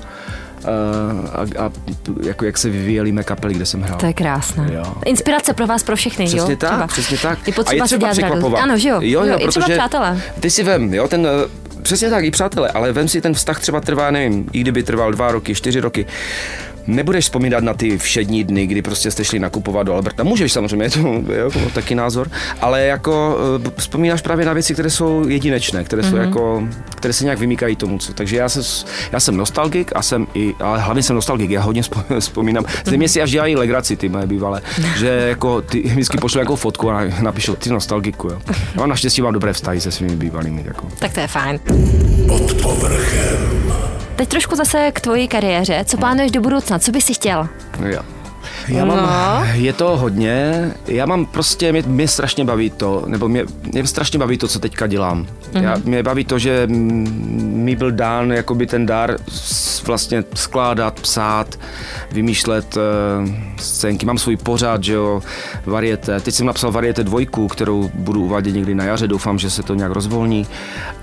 [1.32, 1.72] a, a
[2.24, 4.00] jako jak se vyvíjely mé kapely, kde jsem hrál.
[4.00, 4.70] To je krásné.
[4.74, 4.94] Jo.
[5.06, 6.58] Inspirace pro vás, pro všechny, přesně jo?
[6.58, 6.88] Tak, třeba.
[6.88, 8.64] Přesně tak, Je potřeba a je třeba překvapovat.
[8.64, 9.00] Ano, že jo?
[9.02, 10.22] Jo, jo, jo i třeba přátelé.
[10.40, 11.28] Ty si vem, jo, ten
[11.82, 15.12] Přesně tak, i přátelé, ale vem si ten vztah třeba trvá, nevím, i kdyby trval
[15.12, 16.06] dva roky, čtyři roky
[16.90, 20.24] nebudeš vzpomínat na ty všední dny, kdy prostě jste šli nakupovat do Alberta.
[20.24, 21.00] Můžeš samozřejmě, je to
[21.34, 22.30] jo, taky názor,
[22.62, 26.28] ale jako uh, vzpomínáš právě na věci, které jsou jedinečné, které jsou mm-hmm.
[26.28, 28.14] jako, které se nějak vymýkají tomu, co.
[28.14, 31.82] Takže já, se, já jsem nostalgik a jsem i, ale hlavně jsem nostalgik, já hodně
[32.20, 32.66] vzpomínám.
[32.86, 34.62] Země si až dělají legraci ty moje bývalé,
[34.98, 38.42] že jako ty vždycky pošlu nějakou fotku a napíšu ty nostalgiku, jo.
[38.76, 40.64] No, naštěstí mám dobré vztahy se svými bývalými.
[40.66, 40.88] Jako.
[41.00, 41.60] Tak to je fajn.
[42.28, 43.69] Pod povrchem.
[44.20, 45.86] Teď trošku zase k tvojí kariéře.
[45.86, 46.80] Co plánuješ do budoucna?
[46.80, 47.48] Co bys si chtěl?
[47.86, 48.02] Jo.
[48.68, 49.46] Já mám, no.
[49.54, 54.20] je to hodně, já mám prostě, mě, mě strašně baví to, nebo mě, mě strašně
[54.20, 55.28] baví to, co teďka dělám.
[55.54, 55.64] Mm-hmm.
[55.64, 59.18] Já, mě baví to, že mi byl dán jakoby ten dar
[59.86, 61.60] vlastně skládat, psát,
[62.12, 62.82] vymýšlet uh,
[63.58, 64.06] scénky.
[64.06, 65.22] Mám svůj pořád, že jo,
[65.66, 66.20] varieté.
[66.20, 69.76] Teď jsem napsal varieté dvojku, kterou budu uvádět někdy na jaře, doufám, že se to
[69.76, 70.48] nějak rozvolní.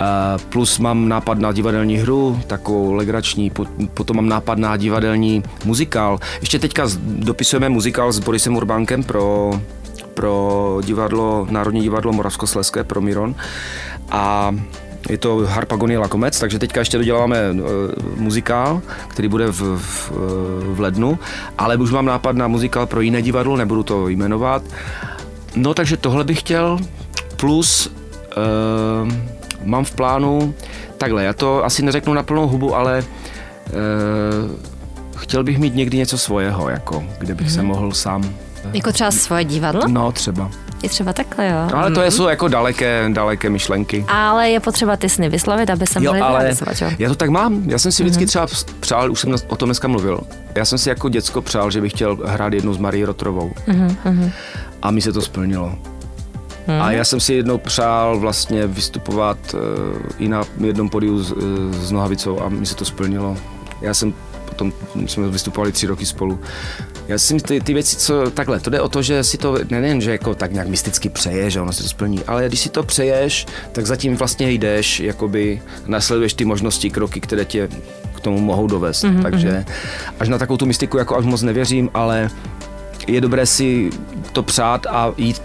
[0.01, 3.53] Uh, plus mám nápad na divadelní hru, takovou legrační,
[3.95, 6.19] potom mám nápad na divadelní muzikál.
[6.41, 6.89] Ještě teďka
[7.47, 9.51] dopisujeme muzikál s Borisem Urbánkem pro
[10.15, 13.35] pro divadlo, Národní divadlo Moravskoslezské, pro Miron.
[14.11, 14.55] A
[15.11, 17.59] je to Harpagonie Lakomec, takže teďka ještě doděláváme uh,
[18.17, 20.11] muzikál, který bude v, v,
[20.75, 21.19] v lednu,
[21.59, 24.63] ale už mám nápad na muzikál pro jiné divadlo, nebudu to jmenovat.
[25.57, 26.79] No takže tohle bych chtěl,
[27.37, 29.13] plus uh,
[29.65, 30.55] mám v plánu,
[30.99, 33.05] takhle, já to asi neřeknu na plnou hubu, ale
[33.73, 34.76] uh,
[35.17, 37.55] chtěl bych mít někdy něco svého, jako, kde bych mm-hmm.
[37.55, 37.67] se mhm.
[37.67, 38.35] mohl sám
[38.73, 39.83] Jako třeba svoje divadlo?
[39.89, 40.51] No, třeba.
[40.83, 41.71] Je třeba takhle, jo.
[41.75, 44.05] Ale to jsou jako daleké, daleké myšlenky.
[44.09, 46.91] Ale je potřeba ty sny vyslovit, aby se mohli ale realizovat, jo?
[46.99, 47.63] já to tak mám.
[47.67, 48.47] Já jsem si vždycky třeba
[48.81, 50.21] přál, už jsem o tom dneska mluvil,
[50.55, 53.53] já jsem si jako děcko přál, že bych chtěl hrát jednu s Marí Rotrovou.
[54.83, 55.79] A mi se to splnilo.
[56.81, 59.61] A já jsem si jednou přál vlastně vystupovat uh,
[60.19, 61.41] i na jednom podiu s, uh,
[61.73, 63.37] s Nohavicou a mi se to splnilo.
[63.81, 64.15] Já jsem
[64.57, 64.73] potom,
[65.07, 66.41] jsme vystupovali tři roky spolu.
[67.09, 70.01] Já si ty, ty věci, co takhle, to jde o to, že si to nejen,
[70.01, 72.83] že jako tak nějak mysticky přeješ, že ono si to splní, ale když si to
[72.83, 77.69] přeješ, tak zatím vlastně jdeš, jakoby nasleduješ ty možnosti, kroky, které tě
[78.15, 79.05] k tomu mohou dovést.
[79.05, 79.23] Mm-hmm.
[79.23, 79.65] Takže
[80.21, 82.31] až na takovou tu mystiku jako až moc nevěřím, ale
[83.07, 83.91] je dobré si
[84.33, 85.43] to přát a jít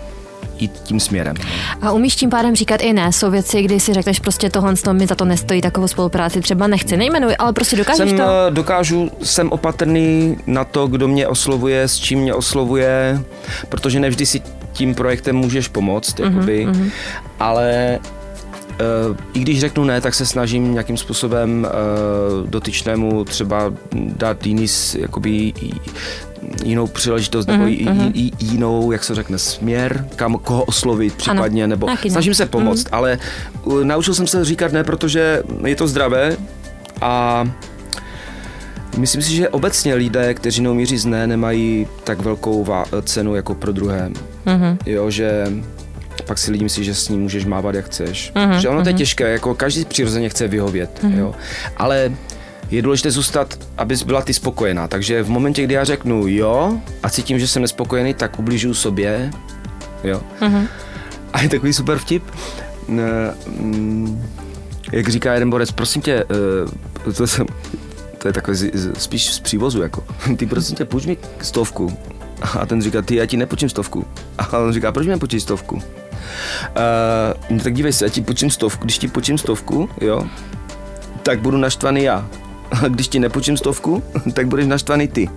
[0.62, 1.36] jít tím směrem.
[1.82, 3.12] A umíš tím pádem říkat i ne?
[3.12, 6.68] Jsou věci, kdy si řekneš prostě tohle to mi za to nestojí takovou spolupráci, třeba
[6.68, 8.24] nechci, nejmenuj, ale prostě dokážeš jsem, to?
[8.24, 13.22] eh, Dokážu, jsem opatrný na to, kdo mě oslovuje, s čím mě oslovuje,
[13.70, 14.42] protože nevždy si
[14.74, 16.92] tím projektem můžeš pomoct, Mhm, jakoby, uh-huh, uh-huh.
[17.40, 18.00] ale
[19.10, 21.68] Uh, I když řeknu ne, tak se snažím nějakým způsobem
[22.44, 24.66] uh, dotyčnému třeba dát jiný,
[24.98, 25.54] jakoby,
[26.64, 28.12] jinou příležitost nebo Mhm, mm-hmm.
[28.16, 32.12] j, j, jinou, jak se řekne, směr, kam koho oslovit případně, nebo taky ne.
[32.12, 32.90] snažím se pomoct, Mhm.
[32.92, 33.20] ale
[33.64, 36.38] uh, naučil jsem se říkat ne, protože je to zdravé
[37.02, 37.46] a
[38.98, 43.56] Myslím si, že obecně lidé, kteří neumí říct ne, nemají tak velkou vá- cenu jako
[43.56, 44.12] pro druhé.
[44.46, 44.78] Mm-hmm.
[44.86, 45.48] Jo, že
[46.26, 48.32] pak si lidi myslí, že s ním můžeš mávat jak chceš.
[48.36, 48.58] Mm-hmm.
[48.58, 51.18] Že ono to je těžké, jako každý přirozeně chce vyhovět, mm-hmm.
[51.20, 51.36] jo.
[51.78, 52.12] Ale
[52.72, 54.88] je důležité zůstat, abys byla ty spokojená.
[54.88, 59.32] Takže v momentě, kdy já řeknu jo a cítím, že jsem nespokojený, tak ubližuju sobě,
[60.04, 60.22] jo.
[60.42, 60.68] Mm-hmm.
[61.34, 62.24] A je takový super vtip.
[62.88, 64.24] Mm,
[64.92, 66.24] jak říká jeden borec, prosím tě,
[67.10, 67.46] eh, to, jsem,
[68.18, 70.04] to je takové z- z- spíš z přívozu, jako.
[70.38, 71.98] Ty prosím tě, půjč mi stovku.
[72.60, 74.06] A ten říká, ty, já ti nepůjčím stovku.
[74.38, 75.76] A on říká, proč mi nepůjčíš stovku?
[75.76, 75.82] Uh,
[77.50, 80.24] no tak dívej se, já ti půjčím stovku, když ti půjčím stovku, jo,
[81.24, 82.30] tak budu naštvaný já.
[82.88, 84.04] Když ti nepůjčím stovku,
[84.34, 85.30] tak budeš naštvaný ty.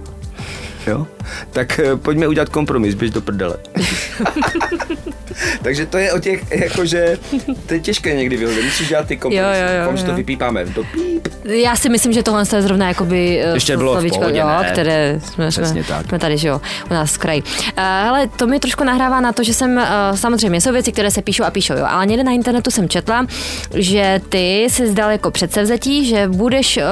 [0.87, 1.07] Jo?
[1.51, 3.57] Tak eh, pojďme udělat kompromis, běž do prdele.
[5.63, 7.19] Takže to je o těch, jakože,
[7.67, 9.61] to je těžké někdy vyhovět, musíš dělat ty kompromisy.
[9.61, 10.17] Jo, jo, jo, že to jo.
[10.17, 10.65] vypípáme.
[10.65, 11.29] Do píp.
[11.45, 14.49] Já si myslím, že tohle je zrovna jakoby eh, Ještě bylo v slovíčko, pohodě, jo,
[14.49, 14.71] ne?
[14.73, 16.07] které jsme, jsme, Přesně tak.
[16.07, 17.43] jsme tady, že jo, u nás v kraji.
[17.43, 21.11] Uh, hele, to mi trošku nahrává na to, že jsem, uh, samozřejmě jsou věci, které
[21.11, 23.27] se píšou a píšou, jo, ale někde na internetu jsem četla,
[23.75, 26.85] že ty si zdal jako předsevzetí, že budeš uh,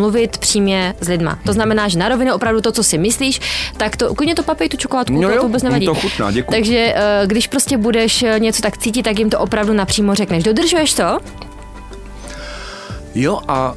[0.00, 1.38] mluvit přímě s lidma.
[1.46, 3.40] To znamená, že na rovinu opravdu to, co si myslíš,
[3.76, 5.86] tak to klidně to papej tu čokoládku, No to, jo, to vůbec nevadí.
[5.86, 6.56] to chutná, děkuju.
[6.56, 10.44] Takže uh, když prostě budeš eh, něco tak cítit, tak jim to opravdu napřímo řekneš.
[10.44, 11.18] Dodržuješ to?
[13.14, 13.74] Jo a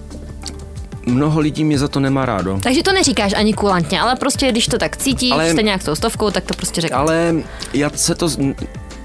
[1.06, 2.60] mnoho lidí mě za to nemá rádo.
[2.64, 5.82] Takže to neříkáš ani kulantně, ale prostě když to tak cítíš, ale, Ale- stejně jak
[5.82, 7.00] s tou stovkou, tak to prostě řekneš.
[7.00, 7.36] Ale
[7.74, 8.30] já se to,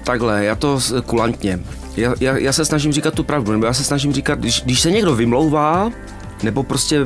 [0.03, 1.59] takhle, já to kulantně.
[1.97, 4.81] Já, já, já se snažím říkat tu pravdu, nebo já se snažím říkat, když, když
[4.81, 5.91] se někdo vymlouvá,
[6.43, 7.05] nebo prostě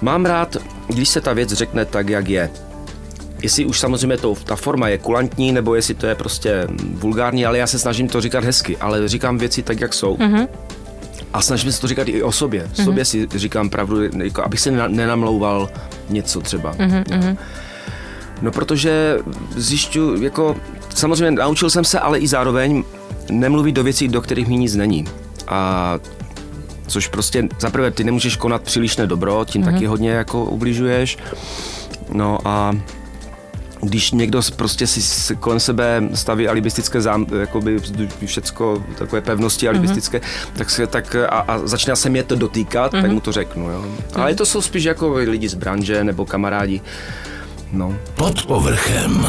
[0.00, 0.56] mám rád,
[0.88, 2.50] když se ta věc řekne tak, jak je.
[3.42, 7.58] Jestli už samozřejmě to, ta forma je kulantní, nebo jestli to je prostě vulgární, ale
[7.58, 10.16] já se snažím to říkat hezky, ale říkám věci tak, jak jsou.
[10.16, 10.48] Mm-hmm.
[11.32, 12.64] A snažím se to říkat i o sobě.
[12.64, 12.84] Mm-hmm.
[12.84, 15.70] Sobě si říkám pravdu, jako abych se nena- nenamlouval
[16.10, 16.74] něco třeba.
[16.74, 17.36] Mm-hmm.
[18.42, 19.18] No protože
[19.56, 20.56] zjišťu, jako
[20.94, 22.84] samozřejmě naučil jsem se, ale i zároveň
[23.30, 25.04] nemluvit do věcí, do kterých mi nic není.
[25.48, 25.98] A
[26.86, 29.72] což prostě zaprvé ty nemůžeš konat příliš dobro, tím mm-hmm.
[29.72, 31.18] taky hodně jako ubližuješ.
[32.12, 32.74] No a
[33.82, 37.80] když někdo prostě si kolem sebe staví alibistické zám, jakoby
[38.26, 40.56] všecko takové pevnosti alibistické, mm-hmm.
[40.56, 43.02] tak, se, tak a, a začíná se mě to dotýkat, mm-hmm.
[43.02, 43.70] tak mu to řeknu.
[43.70, 43.84] Jo.
[44.14, 46.80] Ale to jsou spíš jako lidi z branže nebo kamarádi.
[47.72, 47.96] No.
[48.14, 49.26] Pod povrchem.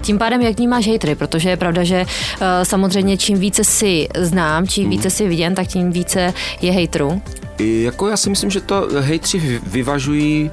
[0.00, 4.66] Tím pádem, jak vnímáš hejtry, protože je pravda, že uh, samozřejmě čím více si znám,
[4.66, 7.22] čím více si viděn, tak tím více je hejtrů.
[7.58, 10.50] I jako já si myslím, že to hejtři vy- vyvažují,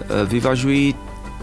[0.00, 0.94] eh, vyvažují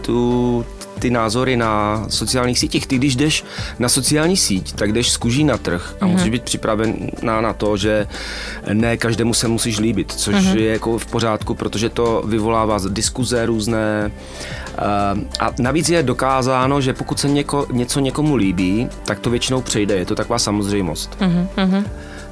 [0.02, 0.64] tu,
[0.98, 2.86] ty názory na sociálních sítích.
[2.86, 3.44] Ty, když jdeš
[3.78, 6.08] na sociální síť, tak jdeš z kůží na trh a mm-hmm.
[6.08, 8.06] musíš být připraven na, to, že
[8.72, 10.56] ne každému se musíš líbit, což mm-hmm.
[10.56, 14.10] je jako v pořádku, protože to vyvolává diskuze různé.
[14.78, 14.82] eh,
[15.40, 19.94] A navíc je dokázáno, že pokud se něko, něco někomu líbí, tak to většinou přejde.
[19.96, 21.18] Je to taková samozřejmost.
[21.20, 21.84] Mm-hmm.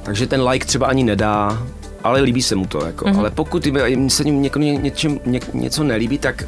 [0.03, 1.63] Takže ten like třeba ani nedá,
[2.03, 2.85] ale líbí se mu to.
[2.85, 3.05] Jako.
[3.05, 3.19] Mm-hmm.
[3.19, 3.67] Ale pokud
[4.07, 6.43] se něčem, ně, něco nelíbí, tak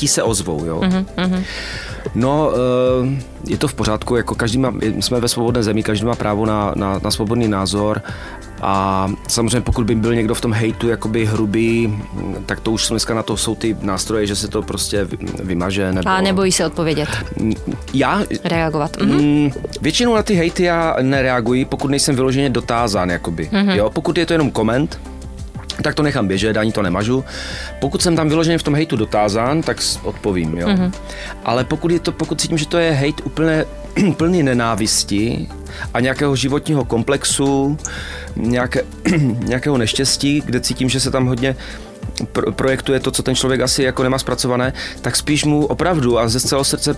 [0.00, 0.64] ti se ozvou.
[0.64, 0.80] Jo?
[0.80, 1.44] Mm-hmm.
[2.14, 6.14] No, eh, je to v pořádku, jako každý má, jsme ve svobodné zemi, každý má
[6.14, 8.02] právo na, na, na svobodný názor
[8.62, 11.98] A samozřejmě pokud by byl někdo v tom hejtu jakoby hrubý,
[12.46, 15.08] tak to už dneska na to jsou ty nástroje, že se to prostě
[15.44, 15.92] vymaže.
[15.92, 16.08] Nebo...
[16.08, 17.08] A nebojí se odpovědět.
[17.94, 18.22] Já...
[18.44, 18.96] Reagovat.
[18.96, 19.50] Mhm.
[19.80, 23.48] Většinou na ty hejty já nereaguji, pokud nejsem vyloženě dotázán, jakoby.
[23.52, 23.70] Mhm.
[23.70, 25.00] Jo, pokud je to jenom koment,
[25.82, 27.24] tak to nechám běžet, ani to nemažu.
[27.78, 30.68] Pokud jsem tam vyloženě v tom hejtu dotázán, tak odpovím, jo.
[30.68, 30.92] Mm-hmm.
[31.44, 33.64] Ale pokud, je to, pokud cítím, že to je hejt úplně
[34.16, 35.48] plný nenávisti
[35.94, 37.78] a nějakého životního komplexu,
[38.36, 38.82] nějaké,
[39.44, 41.56] nějakého neštěstí, kde cítím, že se tam hodně
[42.32, 46.28] pro, projektuje to, co ten člověk asi jako nemá zpracované, tak spíš mu opravdu a
[46.28, 46.96] ze celého srdce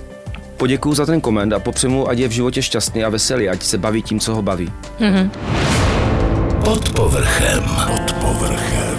[0.56, 3.78] poděkuju za ten koment a popřeju ať je v životě šťastný a veselý, ať se
[3.78, 4.72] baví tím, co ho baví.
[5.00, 5.30] Mm-hmm.
[6.64, 7.64] Pod povrchem.
[7.86, 8.98] Pod povrchem.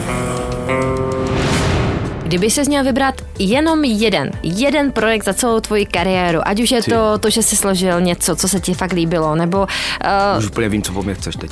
[2.23, 6.81] Kdyby se měl vybrat jenom jeden, jeden projekt za celou tvoji kariéru, ať už je
[6.83, 6.91] Ty.
[6.91, 9.59] to to, že jsi složil něco, co se ti fakt líbilo, nebo...
[9.59, 11.51] Uh, už úplně vím, co po mě chceš teď.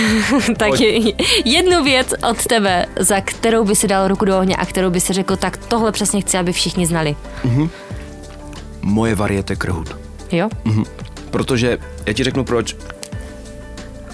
[0.56, 0.80] tak
[1.44, 5.00] jednu věc od tebe, za kterou by si dal ruku do ohně a kterou by
[5.00, 7.16] si řekl, tak tohle přesně chci, aby všichni znali.
[7.44, 7.70] Mm-hmm.
[8.82, 9.96] Moje variete krhut.
[10.32, 10.48] Jo?
[10.64, 10.84] Mm-hmm.
[11.30, 12.76] Protože, já ti řeknu proč,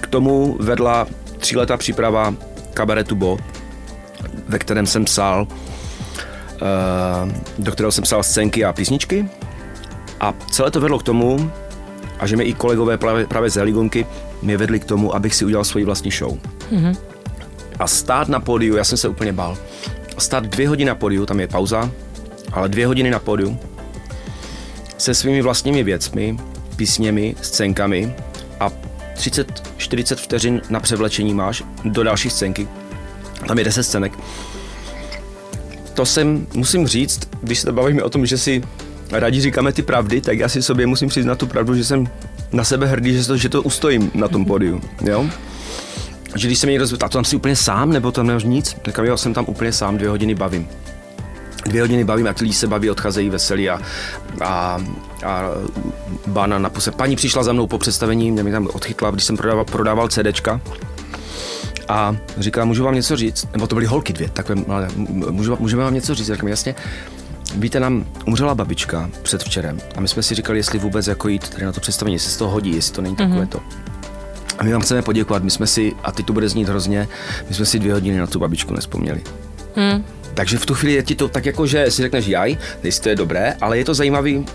[0.01, 1.07] k tomu vedla
[1.41, 2.35] tříletá příprava
[2.75, 3.39] kabaretu Bo,
[4.49, 9.29] ve kterém jsem psal, uh, do kterého jsem psal scénky a písničky.
[10.21, 11.51] A celé to vedlo k tomu,
[12.19, 14.07] a že mi i kolegové právě, právě z Heligonky
[14.43, 16.39] mě vedli k tomu, abych si udělal svoji vlastní show.
[16.73, 16.97] Mm-hmm.
[17.79, 19.59] A stát na pódiu, já jsem se úplně bál.
[20.19, 21.91] Stát dvě hodiny na pódiu, tam je pauza,
[22.53, 23.59] ale dvě hodiny na pódiu
[24.99, 26.37] se svými vlastními věcmi,
[26.77, 28.15] písněmi, scénkami
[28.61, 28.71] a
[29.89, 32.69] 30-40 vteřin na převlečení máš do další scénky.
[33.47, 34.13] Tam je 10 scének.
[35.95, 38.63] To jsem, musím říct, když se bavíme o tom, že si
[39.11, 42.09] rádi říkáme ty pravdy, tak já si sobě musím přiznat tu pravdu, že jsem
[42.53, 45.27] na sebe hrdý, že to, že to ustojím na tom pódiu, jo?
[46.37, 48.77] Že když se mi někdo zeptá, to tam si úplně sám, nebo tam nemáš nic,
[48.83, 50.69] tak já jsem tam úplně sám, dvě hodiny bavím.
[51.65, 53.81] Dvě hodiny bavím a lidi se baví, odcházejí veselí a,
[54.41, 54.81] a,
[55.27, 55.43] a
[56.27, 56.91] bána na puse.
[56.91, 60.61] Paní přišla za mnou po představení, mě mi tam odchytla, když jsem prodával, prodával CDčka,
[61.89, 63.49] a říká, můžu vám něco říct?
[63.53, 64.89] Nebo to byly holky dvě, takové mladé.
[65.31, 66.27] Můžu, můžeme vám něco říct?
[66.27, 66.75] Říkám, jasně.
[67.57, 71.49] Víte, nám umřela babička před včerem a my jsme si říkali, jestli vůbec jako jít
[71.49, 73.29] tady na to představení, jestli se to hodí, jestli to není mm-hmm.
[73.29, 73.61] takové to.
[74.59, 77.09] A my vám chceme poděkovat, my jsme si, a ty to bude znít hrozně,
[77.49, 79.21] my jsme si dvě hodiny na tu babičku nespomněli.
[79.77, 80.05] Mm.
[80.35, 83.09] Takže v tu chvíli je ti to tak jako, že si řekneš jaj, jestli to
[83.09, 84.47] je dobré, ale je to zajímavý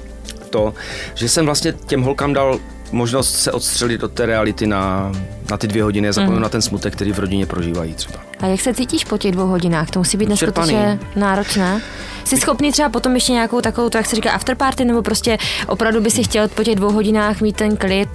[0.49, 0.73] to,
[1.13, 2.59] že jsem vlastně těm holkám dal
[2.91, 5.11] možnost se odstřelit do té reality na,
[5.51, 6.41] na ty dvě hodiny a zapomenout mm.
[6.41, 8.19] na ten smutek, který v rodině prožívají třeba.
[8.39, 9.89] A jak se cítíš po těch dvou hodinách?
[9.89, 11.81] To musí být neskutečně náročné.
[12.23, 16.01] Jsi schopný třeba potom ještě nějakou takovou, to jak se říká, afterparty, nebo prostě opravdu
[16.01, 18.09] by si chtěl po těch dvou hodinách mít ten klid?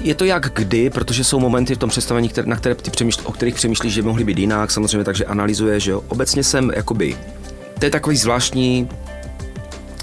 [0.00, 3.20] Je to jak kdy, protože jsou momenty v tom představení, které, na které ty přemýšl,
[3.24, 6.04] o kterých přemýšlíš, že by mohly být jinak, samozřejmě, takže analyzuje, že jo.
[6.08, 7.16] Obecně jsem jakoby,
[7.78, 8.88] to je takový zvláštní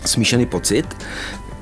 [0.05, 0.85] smíšený pocit,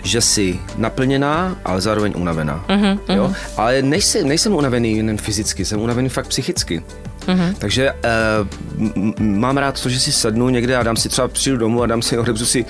[0.03, 2.65] že jsi naplněná, ale zároveň unavená.
[2.69, 3.27] Uh-huh, jo?
[3.27, 3.35] Uh-huh.
[3.57, 6.83] Ale nejsem, nejsem unavený jen fyzicky, jsem unavený fakt psychicky.
[7.29, 7.55] Uh-huh.
[7.57, 11.83] Takže uh, mám rád to, že si sednu někde a dám si třeba přijdu domů
[11.83, 12.65] a dám si, ohrebřu si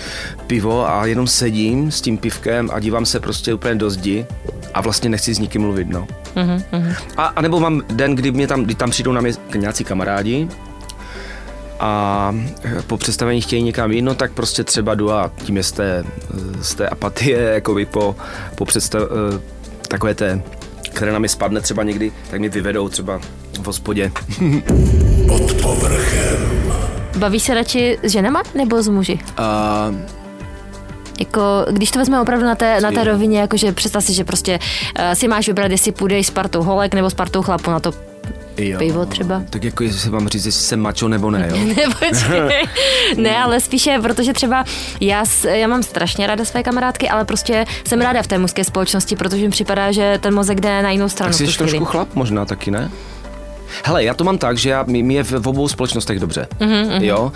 [0.47, 4.25] pivo a jenom sedím s tím pivkem a dívám se prostě úplně do zdi
[4.73, 6.07] a vlastně nechci s nikým mluvit, no.
[6.35, 6.95] Uh-huh.
[7.17, 10.47] A, a nebo mám den, kdy, mě tam, kdy tam přijdou na mě nějací kamarádi
[11.79, 12.35] a
[12.87, 16.03] po představení chtějí někam jít, no tak prostě třeba jdu a tím je z té,
[16.61, 18.15] z té apatie, jakoby po,
[18.55, 19.39] po představ, eh,
[19.87, 20.41] takové té,
[20.99, 23.19] které na mě spadne třeba někdy, tak mě vyvedou třeba
[23.61, 24.11] v hospodě.
[25.27, 26.73] Pod povrchem.
[27.17, 29.19] Baví se radši s ženama nebo s muži?
[29.39, 29.95] Uh,
[31.19, 34.59] jako, když to vezmeme opravdu na té, na té rovině, jakože představ si, že prostě
[34.99, 38.08] uh, si máš vybrat, jestli půjdeš s partou holek nebo s partou chlapů, na to
[38.67, 38.79] jo.
[38.79, 39.43] pivo třeba.
[39.49, 41.57] Tak jako jestli se vám říct, jestli jsem mačo nebo ne, jo?
[42.29, 42.49] ne,
[43.17, 44.63] ne, ale spíše, protože třeba
[45.01, 49.15] já, já mám strašně ráda své kamarádky, ale prostě jsem ráda v té mužské společnosti,
[49.15, 51.33] protože mi připadá, že ten mozek jde na jinou stranu.
[51.37, 52.91] Tak jsi trošku chlap možná taky, ne?
[53.83, 57.03] Hele, já to mám tak, že já, mi je v obou společnostech dobře, mm-hmm.
[57.03, 57.31] jo?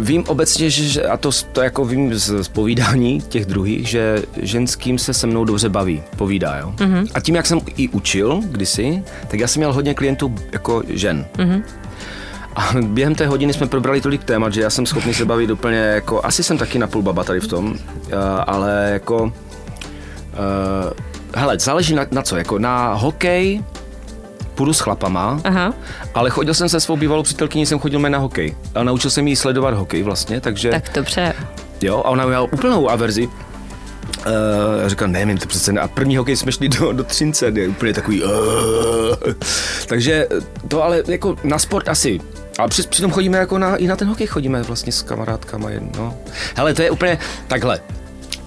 [0.00, 4.98] Vím obecně, že, a to, to jako vím z, z povídání těch druhých, že ženským
[4.98, 6.74] se se mnou dobře baví, povídá, jo.
[6.76, 7.08] Mm-hmm.
[7.14, 11.26] A tím, jak jsem i učil kdysi, tak já jsem měl hodně klientů jako žen.
[11.36, 11.62] Mm-hmm.
[12.56, 15.78] A během té hodiny jsme probrali tolik témat, že já jsem schopný se bavit úplně
[15.78, 17.76] jako, asi jsem taky napůl baba tady v tom, uh,
[18.46, 19.30] ale jako, uh,
[21.34, 23.64] hele, záleží na, na co, jako na hokej,
[24.58, 25.74] půjdu s chlapama, Aha.
[26.14, 28.56] ale chodil jsem se svou bývalou přítelkyní, jsem chodil na hokej.
[28.74, 30.70] A naučil jsem jí sledovat hokej vlastně, takže...
[30.70, 31.34] Tak dobře.
[31.80, 33.28] Jo, a ona měla úplnou averzi
[34.26, 35.80] Uh, já říkal, ne, my to přece ne.
[35.80, 38.22] A první hokej jsme šli do, do Třince, je úplně takový...
[38.22, 38.30] Uh,
[39.86, 40.26] takže
[40.68, 42.20] to ale jako na sport asi.
[42.58, 45.68] Ale při, přitom chodíme jako na, i na ten hokej chodíme vlastně s kamarádkama.
[45.96, 46.14] No.
[46.56, 47.80] Hele, to je úplně takhle.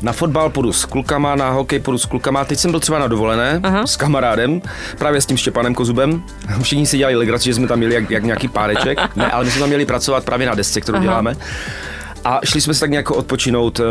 [0.02, 2.46] Na fotbal půjdu s klukama, na hokej půjdu s klukama.
[2.46, 3.88] Teď jsem byl třeba na dovolené Aha.
[3.88, 4.62] s kamarádem,
[4.98, 6.24] právě s tím Štěpanem Kozubem.
[6.62, 9.00] Všichni si dělali legraci, že jsme tam měli jak, jak nějaký páreček.
[9.16, 11.06] Ne, ale my jsme tam měli pracovat právě na desce, kterou Aha.
[11.06, 11.36] děláme.
[12.26, 13.86] A šli jsme se tak nějak odpočinout uh,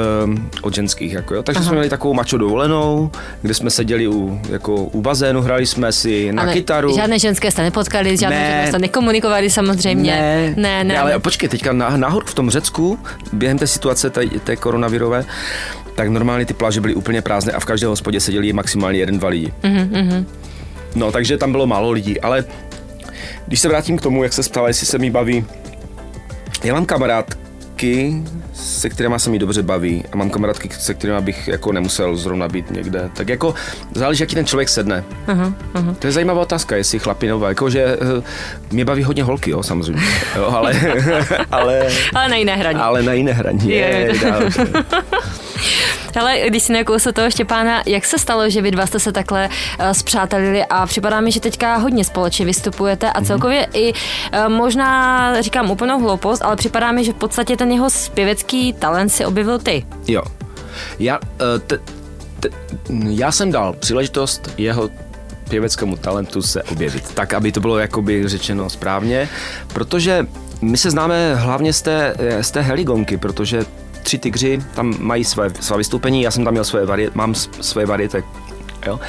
[0.63, 1.43] od ženských, jako jo.
[1.43, 1.67] Takže Aha.
[1.67, 3.11] jsme měli takovou mačo dovolenou,
[3.43, 6.95] kde jsme seděli u, jako u bazénu, hráli jsme si na ale kytaru.
[6.95, 8.51] Žádné ženské jste nepotkali, žádné ne.
[8.51, 10.13] ženské jste nekomunikovali samozřejmě.
[10.13, 10.95] Ne, ne, ne.
[10.95, 12.99] ne ale počkej, teďka nahoru v tom Řecku,
[13.33, 15.25] během té situace té, té koronavirové,
[15.95, 19.29] tak normálně ty pláže byly úplně prázdné a v každé hospodě seděli maximálně jeden, dva
[19.29, 19.53] lidi.
[19.63, 20.25] Mm-hmm.
[20.95, 22.45] No, takže tam bylo málo lidí, ale
[23.47, 25.45] když se vrátím k tomu, jak se ptala, jestli se mi baví,
[26.65, 28.23] já mám kamarádky,
[28.53, 32.49] se kterými se mi dobře baví a mám kamarádky, se kterými bych jako nemusel zrovna
[32.49, 33.11] být někde.
[33.13, 33.55] Tak jako
[33.95, 35.05] záleží, jaký ten člověk sedne.
[35.27, 35.95] Uh-huh, uh-huh.
[35.95, 38.25] To je zajímavá otázka, jestli chlapi nebo jako, že uh,
[38.71, 40.03] mě baví hodně holky, jo, samozřejmě.
[40.37, 40.73] Jo, ale,
[41.51, 42.79] ale, ale na jiné hraně.
[42.79, 43.75] Ale na jiné hraně.
[43.75, 44.13] Je, je,
[46.21, 49.49] Ale když si nakousl toho Štěpána, jak se stalo, že vy dva jste se takhle
[49.49, 53.27] uh, zpřátelili a připadá mi, že teďka hodně společně vystupujete a mhm.
[53.27, 53.79] celkově mm-hmm.
[53.79, 58.73] i uh, možná říkám úplnou hloupost, ale připadá mi, že v podstatě ten jeho zpěvecký
[58.73, 59.87] talent si objevil ty.
[60.09, 60.23] Jo.
[60.99, 61.79] Já, uh, t,
[62.41, 62.49] t,
[63.09, 64.91] já jsem dal příležitost jeho
[65.49, 69.29] pěveckému talentu se objevit, tak aby to bylo jakoby řečeno správně,
[69.73, 70.27] protože
[70.61, 73.65] my se známe hlavně z té, z té heligonky, protože
[74.03, 77.87] tři tygři tam mají své, své vystoupení, já jsem tam měl své variety, mám své
[77.87, 78.25] variety,
[78.87, 79.01] jo.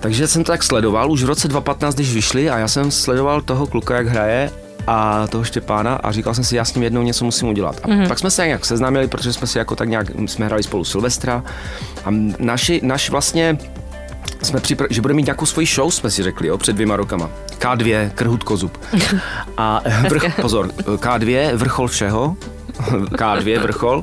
[0.00, 3.40] Takže jsem to tak sledoval už v roce 2015, když vyšli a já jsem sledoval
[3.40, 4.50] toho kluka, jak hraje
[4.86, 7.80] a toho Štěpána a říkal jsem si, já s ním jednou něco musím udělat.
[7.82, 8.08] A mm-hmm.
[8.08, 11.44] pak jsme se nějak seznámili, protože jsme si jako tak nějak, jsme hráli spolu Silvestra
[12.04, 13.58] a naši, naš vlastně
[14.42, 17.30] jsme připra- že budeme mít nějakou svoji show, jsme si řekli, jo, před dvěma rokama.
[17.58, 18.78] K2, Krhut Kozub.
[19.56, 22.36] A vrch, pozor, K2, vrchol všeho,
[23.10, 24.02] K2 vrchol,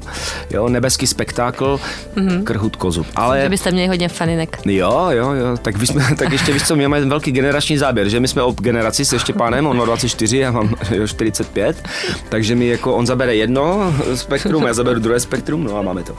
[0.49, 1.80] jo, nebeský spektákl,
[2.15, 2.43] mm-hmm.
[2.43, 3.05] krhut kozu.
[3.15, 3.41] Ale...
[3.41, 4.59] Že byste měli hodně faninek.
[4.65, 8.19] Jo, jo, jo, tak, jsme, tak ještě víš co, my máme velký generační záběr, že
[8.19, 11.88] my jsme o generaci se ještě pánem, on má 24, já mám 45,
[12.30, 16.15] takže mi jako on zabere jedno spektrum, já zaberu druhé spektrum, no a máme to.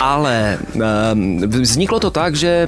[0.00, 0.58] Ale
[1.12, 2.66] um, vzniklo to tak, že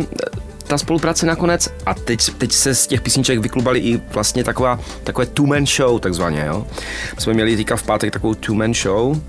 [0.67, 5.27] ta spolupráce nakonec, a teď, teď se z těch písniček vyklubali i vlastně taková, takové
[5.27, 6.67] two-man show takzvaně, jo.
[7.15, 9.21] My jsme měli teďka v pátek takovou two-man show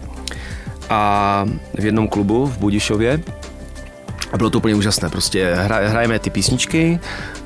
[0.90, 3.20] a v jednom klubu v Budišově
[4.34, 5.54] a bylo to úplně úžasné, prostě
[5.86, 7.00] hrajeme ty písničky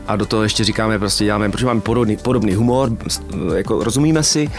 [0.08, 2.90] a do toho ještě říkáme, prostě děláme, protože máme podobný, podobný humor,
[3.56, 4.50] jako rozumíme si.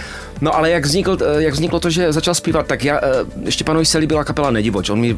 [0.40, 3.00] No ale jak, vznikl, jak vzniklo to, že začal zpívat, tak já,
[3.44, 5.16] ještě panovi Seli byla kapela Nedivoč, on mi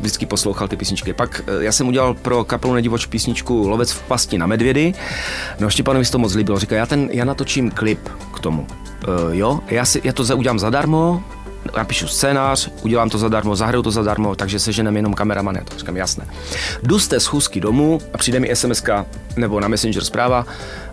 [0.00, 1.12] vždycky poslouchal ty písničky.
[1.12, 4.94] Pak já jsem udělal pro kapelu Nedivoč písničku Lovec v pasti na medvědy,
[5.60, 8.66] no Štěpanovi to moc líbilo, říká, já, ten, já natočím klip k tomu.
[9.08, 11.24] Uh, jo, já, si, já to udělám zadarmo,
[11.76, 15.96] napíšu scénář, udělám to zadarmo, zahraju to zadarmo, takže se ženem jenom kameraman, to říkám
[15.96, 16.26] jasné.
[16.82, 18.82] Jdu z té schůzky domů a přijde mi SMS
[19.36, 20.46] nebo na Messenger zpráva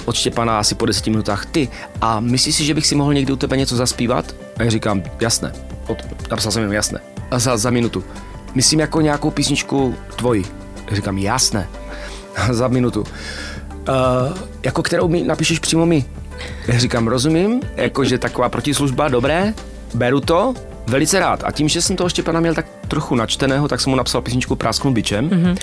[0.05, 1.70] od Štěpana asi po deseti minutách, ty,
[2.01, 4.36] a myslíš si, že bych si mohl někdy u tebe něco zaspívat?
[4.57, 5.53] A já říkám, jasné,
[5.88, 5.97] od,
[6.32, 6.99] napsal jsem jim jasné.
[7.32, 8.03] A za, za minutu.
[8.55, 10.45] Myslím jako nějakou písničku tvoji.
[10.89, 11.70] Já říkám, jasné.
[12.51, 13.01] Za minutu.
[13.01, 16.05] Uh, jako kterou mi napíšeš přímo mi.
[16.67, 19.53] Já říkám, rozumím, jakože taková protislužba, dobré,
[19.93, 20.53] beru to,
[20.87, 21.43] velice rád.
[21.43, 24.55] A tím, že jsem toho Štěpana měl tak trochu načteného, tak jsem mu napsal písničku
[24.55, 25.57] Prásknu bičem, mm-hmm.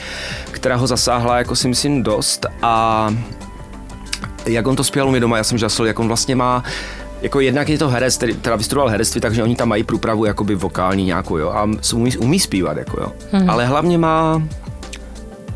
[0.50, 2.46] která ho zasáhla, jako si myslím, dost.
[2.62, 3.14] A
[4.46, 6.64] jak on to zpěl mi doma, já jsem žasl, jak on vlastně má
[7.22, 10.54] jako jednak je to herec, který teda vystudoval herectví, takže oni tam mají průpravu jakoby
[10.54, 13.12] vokální nějakou, jo, a umí, umí zpívat, jako jo.
[13.32, 13.50] Mm-hmm.
[13.50, 14.42] Ale hlavně má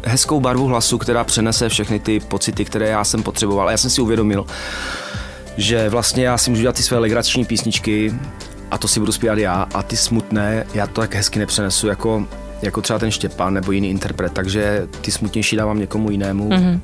[0.05, 3.69] hezkou barvu hlasu, která přenese všechny ty pocity, které já jsem potřeboval.
[3.69, 4.47] A já jsem si uvědomil,
[5.57, 8.15] že vlastně já si můžu dělat ty své legrační písničky,
[8.71, 12.27] a to si budu zpívat já a ty smutné, já to tak hezky nepřenesu jako
[12.63, 16.49] jako třeba ten Štěpán nebo jiný interpret, takže ty smutnější dávám někomu jinému.
[16.49, 16.81] Mm-hmm.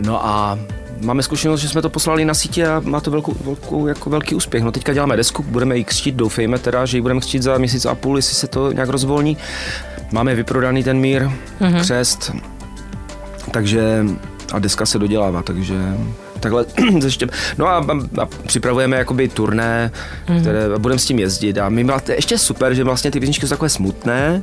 [0.00, 0.58] No a
[1.00, 4.34] máme zkušenost, že jsme to poslali na sítě a má to velkou, velkou, jako velký
[4.34, 4.62] úspěch.
[4.62, 7.86] No teďka děláme desku, budeme ji křtít, doufejme teda, že ji budeme křtít za měsíc
[7.86, 9.36] a půl, jestli se to nějak rozvolní.
[10.12, 11.22] Máme vyprodaný ten mír,
[11.60, 11.80] mm-hmm.
[11.80, 12.32] křest,
[13.50, 14.04] takže
[14.52, 15.74] a deska se dodělává, takže
[16.40, 16.64] takhle
[17.00, 17.28] zeštěm.
[17.58, 19.90] No a, a, a připravujeme jakoby turné,
[20.28, 20.40] Mhm.
[20.40, 23.46] které budeme s tím jezdit a my byla, je ještě super, že vlastně ty písničky
[23.46, 24.42] jsou takové smutné,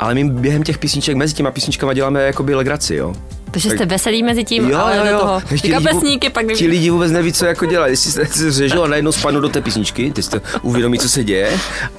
[0.00, 3.14] ale my během těch písniček, mezi těma písničkama děláme jakoby legraci, jo.
[3.50, 7.32] Takže jste veselí mezi tím, ale do toho ty kapesníky pak Ti lidi vůbec neví,
[7.32, 7.86] co jako dělat.
[7.86, 11.24] Jestli se se řežou a najednou spadnou do té písničky, ty to uvědomí, co se
[11.24, 11.50] děje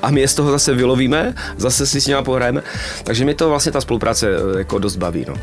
[0.02, 2.62] a my je z toho zase vylovíme, zase si s nimi pohrajeme.
[3.04, 5.26] Takže mi to vlastně ta spolupráce eh, jako dost baví.
[5.28, 5.34] No.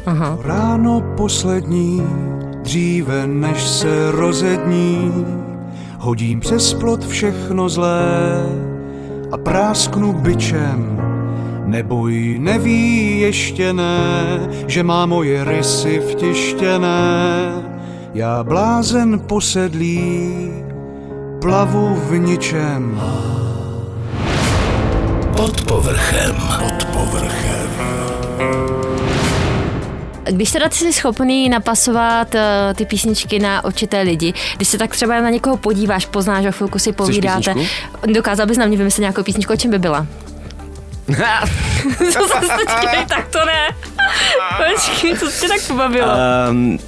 [0.45, 2.03] Ráno poslední,
[2.67, 5.27] dříve než se rozední,
[5.99, 8.47] hodím přes plot všechno zlé
[9.33, 11.01] a prásknu byčem.
[11.65, 17.53] Neboj, neví ještě ne, že má moje rysy vtištěné.
[18.15, 20.51] Já blázen posedlý,
[21.41, 23.01] plavu v ničem.
[25.37, 26.35] Pod povrchem.
[26.59, 28.86] Pod povrchem.
[30.31, 32.41] Když teda jsi schopný napasovat uh,
[32.75, 36.79] ty písničky na určité lidi, když se tak třeba na někoho podíváš, poznáš a chvilku
[36.79, 37.55] si povídáte,
[38.07, 40.07] dokázal bys na mě vymyslet nějakou písničku, o čem by byla?
[42.13, 43.69] co se tak to ne.
[44.75, 46.09] Počkej, co tě tak pobavilo?
[46.51, 46.79] Um,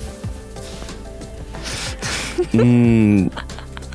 [2.53, 3.30] mm,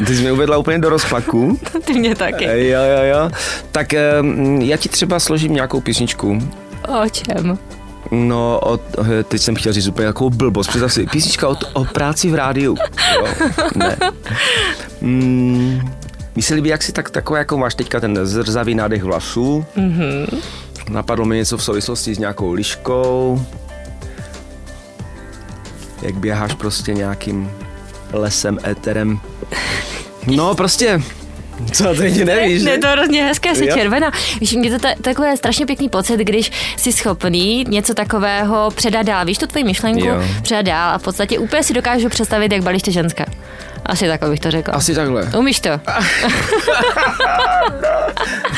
[0.07, 1.59] ty jsi mě uvedla úplně do rozpaku.
[1.85, 2.47] Ty mě taky.
[2.47, 3.29] Eh, Jo, jo, jo.
[3.71, 3.87] Tak
[4.21, 6.39] um, já ti třeba složím nějakou písničku.
[6.87, 7.57] O čem?
[8.13, 10.67] No, o, eh, teď jsem chtěl říct úplně takovou blbost.
[10.67, 12.75] Představ si, písnička o, o práci v rádiu.
[13.15, 13.27] Jo?
[13.75, 13.97] Ne.
[15.01, 15.91] Mm,
[16.35, 19.65] mně se líbí, jak si tak, takové, jako máš teďka ten zrzavý nádech vlasů.
[19.77, 20.41] Mm-hmm.
[20.89, 23.45] Napadlo mi něco v souvislosti s nějakou liškou.
[26.01, 27.51] Jak běháš prostě nějakým
[28.13, 29.19] lesem, éterem.
[30.27, 31.01] No, prostě,
[31.71, 32.77] co teď nevíš, Ne, že?
[32.77, 33.75] to je hrozně hezké, jsi Jo.
[33.75, 34.11] červená.
[34.39, 39.25] Víš, mě to ta, takové strašně pěkný pocit, když jsi schopný něco takového předat dál.
[39.25, 40.05] Víš tu tvoji myšlenku?
[40.07, 40.23] Jo.
[40.41, 43.25] Předat dál a v podstatě úplně si dokážu představit, jak balíš ty ženské.
[43.85, 44.73] Asi tak bych to řekla.
[44.73, 45.23] Asi takhle.
[45.37, 45.69] Umíš to?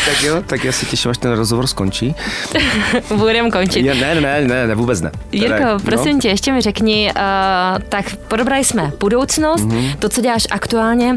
[0.06, 2.16] Tak jo, tak já se těším, až ten rozhovor skončí.
[3.16, 3.86] Budem končit.
[3.86, 5.12] Je, ne, ne, ne, ne, vůbec ne.
[5.32, 6.20] Jirko, Ne, prosím no.
[6.22, 7.22] tě, ještě mi řekni, uh,
[7.90, 9.78] tak podobrali jsme budoucnost, Mhm.
[9.78, 9.96] mm-hmm.
[10.00, 11.16] to, co děláš aktuálně,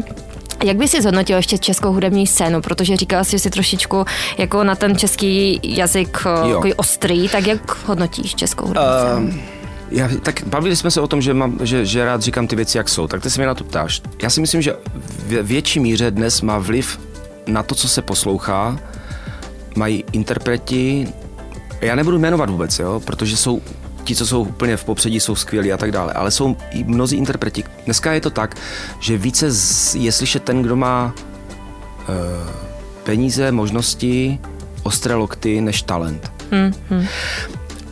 [0.63, 4.05] jak by si zhodnotil ještě českou hudební scénu, protože říkal jsi, že jsi trošičku
[4.37, 6.55] jako na ten český jazyk uh, Jo.
[6.55, 9.27] takový ostrý, tak jak hodnotíš českou hudební scénu?
[9.27, 9.41] Um,
[9.91, 12.77] já, tak bavili jsme se o tom, že, mám, že, že rád říkám ty věci,
[12.77, 13.07] jak jsou.
[13.07, 14.01] Tak ty se mě na to ptáš.
[14.23, 14.73] Já si myslím, že
[15.27, 16.99] v větší míře dnes má vliv
[17.47, 18.79] na to, co se poslouchá.
[19.75, 21.07] Mají interpreti,
[21.81, 23.61] já nebudu jmenovat vůbec, jo, protože jsou
[24.09, 27.17] ti, co jsou úplně v popředí, jsou skvělí a tak dále, ale jsou i mnozí
[27.17, 27.63] interpreti.
[27.85, 28.55] Dneska je to tak,
[28.99, 32.15] že více z, je slyšet ten, kdo má uh,
[33.03, 34.39] peníze, možnosti,
[34.83, 36.31] ostré lokty, než talent.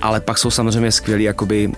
[0.01, 1.71] Ale pak jsou samozřejmě skvělí jakoby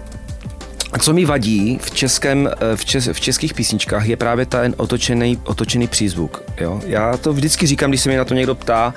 [1.00, 5.40] co mi vadí v, českém, eh, v, čes, v českých písničkách je právě ten otočený,
[5.44, 6.44] otočený přízvuk.
[6.60, 6.82] Jo?
[6.86, 8.94] Já to vždycky říkám, když se mě na to někdo ptá,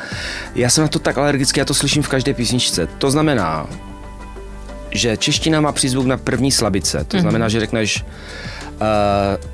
[0.55, 2.87] já jsem na to tak alergický, já to slyším v každé písničce.
[2.99, 3.67] To znamená,
[4.95, 7.05] že čeština má přízvuk na první slabice.
[7.05, 8.07] To znamená, že řekneš uh,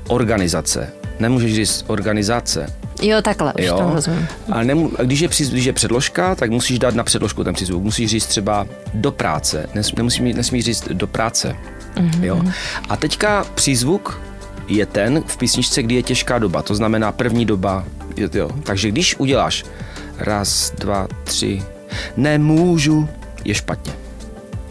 [0.07, 0.89] organizace.
[1.19, 2.73] Nemůžeš říct organizace.
[3.01, 4.27] Jo, takhle, už to rozumím.
[4.51, 7.53] A, nemu, a když, je příz, když je předložka, tak musíš dát na předložku ten
[7.53, 7.83] přízvuk.
[7.83, 9.69] Musíš říct třeba do práce.
[9.73, 11.55] Nes, nemusí, mít- nesmíš říct do práce.
[11.95, 12.23] Mm-hmm.
[12.23, 12.41] Jo?
[12.89, 14.21] A teďka přízvuk
[14.67, 16.61] je ten v písničce, kdy je těžká doba.
[16.61, 17.83] To znamená první doba.
[18.17, 18.49] Jo, jo.
[18.63, 19.65] Takže když uděláš
[20.17, 21.63] raz, dva, tři,
[22.17, 23.09] nemůžu,
[23.45, 23.93] je špatně.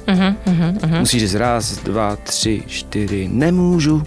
[0.08, 0.98] Mm-hmm.
[0.98, 4.02] Musíš říct raz, dva, tři, čtyři, nemůžu.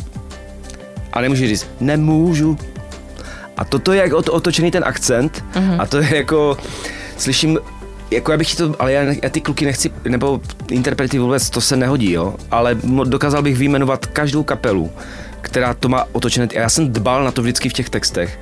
[1.13, 2.57] A nemůžeš říct nemůžu.
[3.57, 5.43] A toto je jak ot- otočený ten akcent.
[5.79, 6.57] A to je jako,
[7.17, 7.59] slyším,
[8.11, 11.75] jako já bych to, ale já, já ty kluky nechci, nebo interprety vůbec, to se
[11.77, 14.91] nehodí, jo, ale dokázal bych vyjmenovat každou kapelu,
[15.41, 18.39] která to má otočené, a já jsem dbal na to vždycky v těch textech,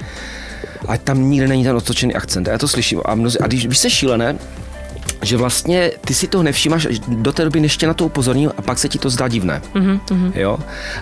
[0.87, 3.65] a tam nikde není ten otočený akcent, a já to slyším, a, mnozí, a když,
[3.65, 4.35] víš, se šílené,
[5.21, 8.61] že vlastně ty si toho nevšímáš do té doby, než tě na to upozorní a
[8.61, 9.61] pak se ti to zdá divné.
[9.75, 10.31] Mm-hmm.
[10.35, 10.57] Jo?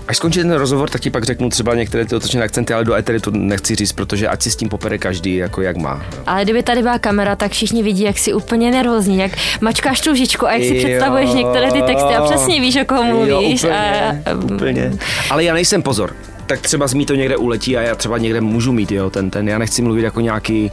[0.08, 2.96] Až skončí ten rozhovor, tak ti pak řeknu třeba některé ty otočené akcenty, ale do
[2.96, 6.06] etery to nechci říct, protože ať si s tím popere každý, jako jak má.
[6.26, 10.12] Ale kdyby tady byla kamera, tak všichni vidí, jak jsi úplně nervózní, jak mačkáš tu
[10.12, 10.84] lžičku a jak si Jo.
[10.84, 13.64] představuješ některé ty texty a přesně víš, o kom mluvíš.
[13.64, 14.92] Jo, a, úplně, úplně.
[15.30, 16.16] Ale já nejsem pozor.
[16.48, 19.30] Tak třeba z mí to někde uletí a já třeba někde můžu mít, jo, ten,
[19.30, 20.72] ten, já nechci mluvit jako nějaký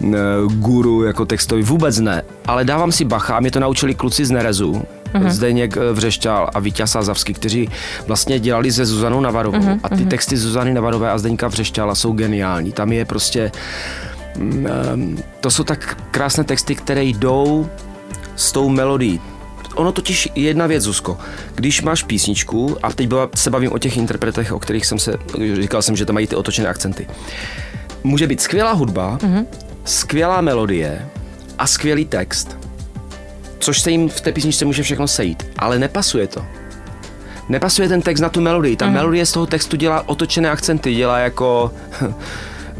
[0.00, 0.12] uh,
[0.52, 2.22] guru, jako textový, vůbec ne.
[2.46, 4.82] Ale dávám si bacha, a mě to naučili kluci z Nerezu,
[5.14, 5.28] uh-huh.
[5.28, 7.68] Zdeněk eh, Vřešťál a Vítěz Sázavský, kteří
[8.06, 9.58] vlastně dělali se Zuzanou Navarovou.
[9.58, 9.80] Uh-huh.
[9.82, 12.72] A ty texty Zuzany Navarové a Zdeňka Vřešťála jsou geniální.
[12.72, 13.52] Tam je prostě,
[14.36, 17.68] ehm, to jsou tak krásné texty, které jdou
[18.36, 19.20] s tou melodií.
[19.74, 21.18] Ono totiž je jedna věc, Zuzko.
[21.54, 25.14] Když máš písničku, a teď byla, se bavím o těch interpretech, o kterých jsem se,
[25.60, 27.06] říkal jsem, že tam mají ty otočené akcenty.
[28.04, 29.46] Může být skvělá hudba, mm-hmm.
[29.84, 31.08] skvělá melodie
[31.58, 32.58] a skvělý text,
[33.58, 36.46] což se jim v té písničce může všechno sejít, ale nepasuje to.
[37.48, 38.76] Nepasuje ten text na tu melodii.
[38.76, 38.92] Ta mm-hmm.
[38.92, 41.72] melodie z toho textu dělá otočené akcenty, dělá jako...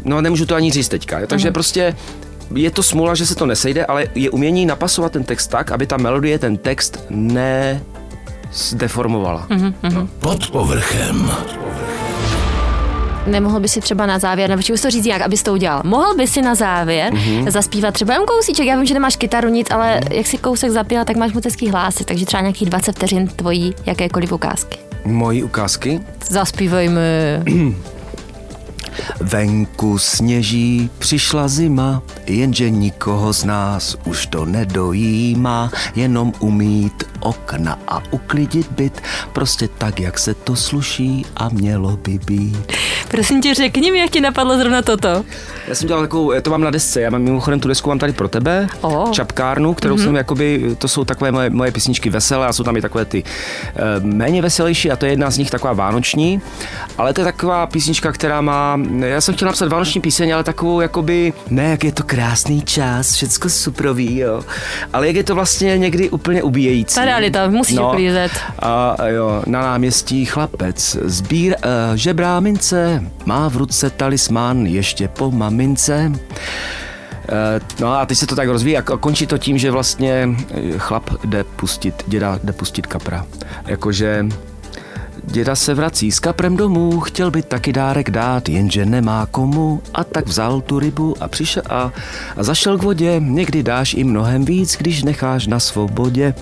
[0.05, 1.27] No nemůžu to ani říct teďka.
[1.27, 1.53] Takže mm-hmm.
[1.53, 1.95] prostě
[2.55, 5.87] je to smůla, že se to nesejde, ale je umění napasovat ten text tak, aby
[5.87, 7.81] ta melodie ten text ne
[8.53, 9.47] zdeformovala.
[9.49, 10.07] Mm-hmm.
[10.19, 11.31] Pod povrchem.
[13.27, 15.81] Nemohl by si třeba na závěr, nebo už to říct jak, abys to udělal.
[15.85, 17.49] Mohl by si na závěr mm-hmm.
[17.49, 18.65] zaspívat třeba jen kousíček.
[18.65, 20.13] Já vím, že nemáš kytaru nic, ale mm-hmm.
[20.13, 23.75] jak si kousek zapěla, tak máš moc hezký hlasy, takže třeba nějakých 20 vteřin tvojí
[23.85, 24.77] jakékoliv ukázky.
[25.05, 25.99] Mojí ukázky?
[26.29, 27.01] Zaspívejme.
[29.19, 38.01] Venku sněží, přišla zima, jenže nikoho z nás už to nedojímá, jenom umít okna a
[38.11, 39.01] uklidit byt,
[39.33, 42.73] prostě tak, jak se to sluší a mělo by být.
[43.07, 45.25] Prosím tě, řekni mi, jak ti napadlo zrovna toto.
[45.67, 48.13] Já jsem dělal takovou, to mám na desce, já mám mimochodem tu desku mám tady
[48.13, 49.11] pro tebe, oh.
[49.11, 50.03] čapkárnu, kterou mm-hmm.
[50.03, 53.23] jsem jakoby, to jsou takové moje, moje písničky veselé a jsou tam i takové ty
[53.23, 56.41] uh, méně veselější a to je jedna z nich taková vánoční,
[56.97, 60.81] ale to je taková písnička, která má, já jsem chtěl napsat vánoční píseň, ale takovou
[60.81, 64.41] jakoby, ne, jak je to krásný čas, všecko suprový, jo,
[64.93, 66.95] ale jak je to vlastně někdy úplně ubíjející.
[66.95, 68.31] Ta realita, musíš no, uklízet.
[68.59, 75.31] A jo, na náměstí chlapec sbír uh, žebrá mince, má v ruce talisman ještě po
[75.31, 76.11] mamince.
[77.31, 80.77] Eh, no a teď se to tak rozvíjí a končí to tím, že vlastně eh,
[80.77, 83.25] chlap jde pustit, děda jde pustit kapra.
[83.67, 84.25] Jakože
[85.31, 90.03] Děda se vrací s kaprem domů, chtěl by taky dárek dát, jenže nemá komu a
[90.03, 91.91] tak vzal tu rybu a přišel a,
[92.37, 93.15] a zašel k vodě.
[93.19, 96.33] Někdy dáš i mnohem víc, když necháš na svobodě.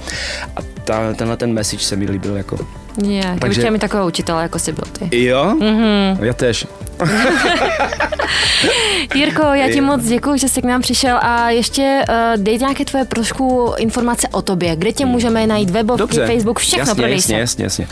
[0.56, 2.58] A ta, tenhle ten message se mi líbil jako
[3.04, 3.60] Yeah, Takže...
[3.60, 5.26] chtěla mít takového učitele, jako jsi byl ty.
[5.26, 5.56] Jo?
[5.60, 6.24] Mm-hmm.
[6.24, 6.68] Já tež.
[9.15, 12.86] Jirko, já ti moc děkuji, že jsi k nám přišel a ještě uh, dej nějaké
[12.86, 14.75] tvoje trošku informace o tobě.
[14.75, 16.28] Kde tě můžeme najít webovky, Dobře.
[16.28, 17.88] Facebook, všechno jasně, jasně, jasně, jasně.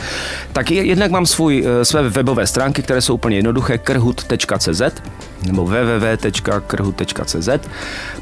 [0.52, 4.82] Tak jednak mám svůj, uh, své webové stránky, které jsou úplně jednoduché, krhut.cz
[5.42, 7.48] nebo www.krhut.cz.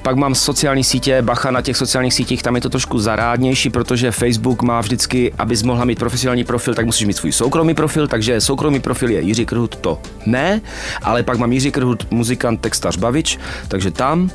[0.02, 4.10] Pak mám sociální sítě, bacha na těch sociálních sítích, tam je to trošku zarádnější, protože
[4.10, 8.40] Facebook má vždycky, abys mohla mít profesionální profil, tak musíš mít svůj soukromý profil, takže
[8.40, 10.60] soukromý profil je Jiří Krhut, to ne,
[11.02, 13.38] ale pak mám Jiří Krhut, muzikant, textař, bavič,
[13.68, 14.30] takže tam.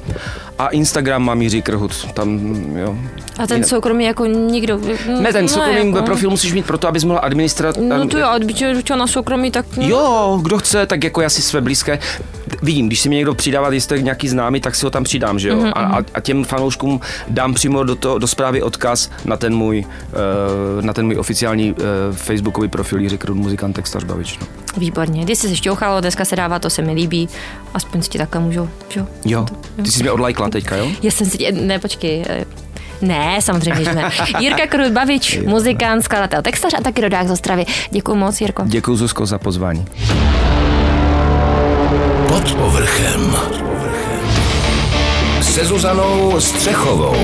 [0.59, 2.39] A Instagram mám Jiří Krhut, tam,
[2.75, 2.97] jo.
[3.37, 4.79] A ten soukromý jako nikdo?
[5.21, 6.01] Ne, ten soukromý jako...
[6.01, 7.77] profil musíš mít proto, abys mohla administrovat.
[7.77, 8.27] No to jo,
[8.93, 9.65] a na soukromý, tak...
[9.77, 9.87] No.
[9.87, 11.99] Jo, kdo chce, tak jako já si své blízké.
[12.61, 15.49] Vidím, když si mě někdo přidává, jestli nějaký známý, tak si ho tam přidám, že
[15.49, 15.57] jo.
[15.57, 15.71] Mm-hmm.
[15.75, 20.85] A, a, těm fanouškům dám přímo do, to, do zprávy odkaz na ten můj, uh,
[20.85, 21.77] na ten můj oficiální uh,
[22.11, 24.39] facebookový profil Jiří Krhut, muzikant, textař, bavič.
[24.39, 24.47] No.
[24.77, 27.29] Výborně, když jsi se šťouchalo, dneska se dává, to se mi líbí,
[27.73, 29.07] aspoň si ti takhle můžu, jo?
[29.25, 29.45] Jo,
[29.83, 30.91] ty jsi mě odlajkla teďka, jo?
[31.01, 32.45] Já jsem si, ne, počkej, eh,
[33.01, 34.11] ne, samozřejmě, že ne.
[34.39, 37.65] Jirka Krut Bavič, muzikant, skladatel, textař a taky rodák z Ostravy.
[37.91, 38.63] Děkuji moc, Jirko.
[38.65, 39.85] Děkuji, Zuzko, za pozvání.
[42.39, 43.35] Pod povrchem.
[45.41, 47.15] Se Zuzanou Střechovou.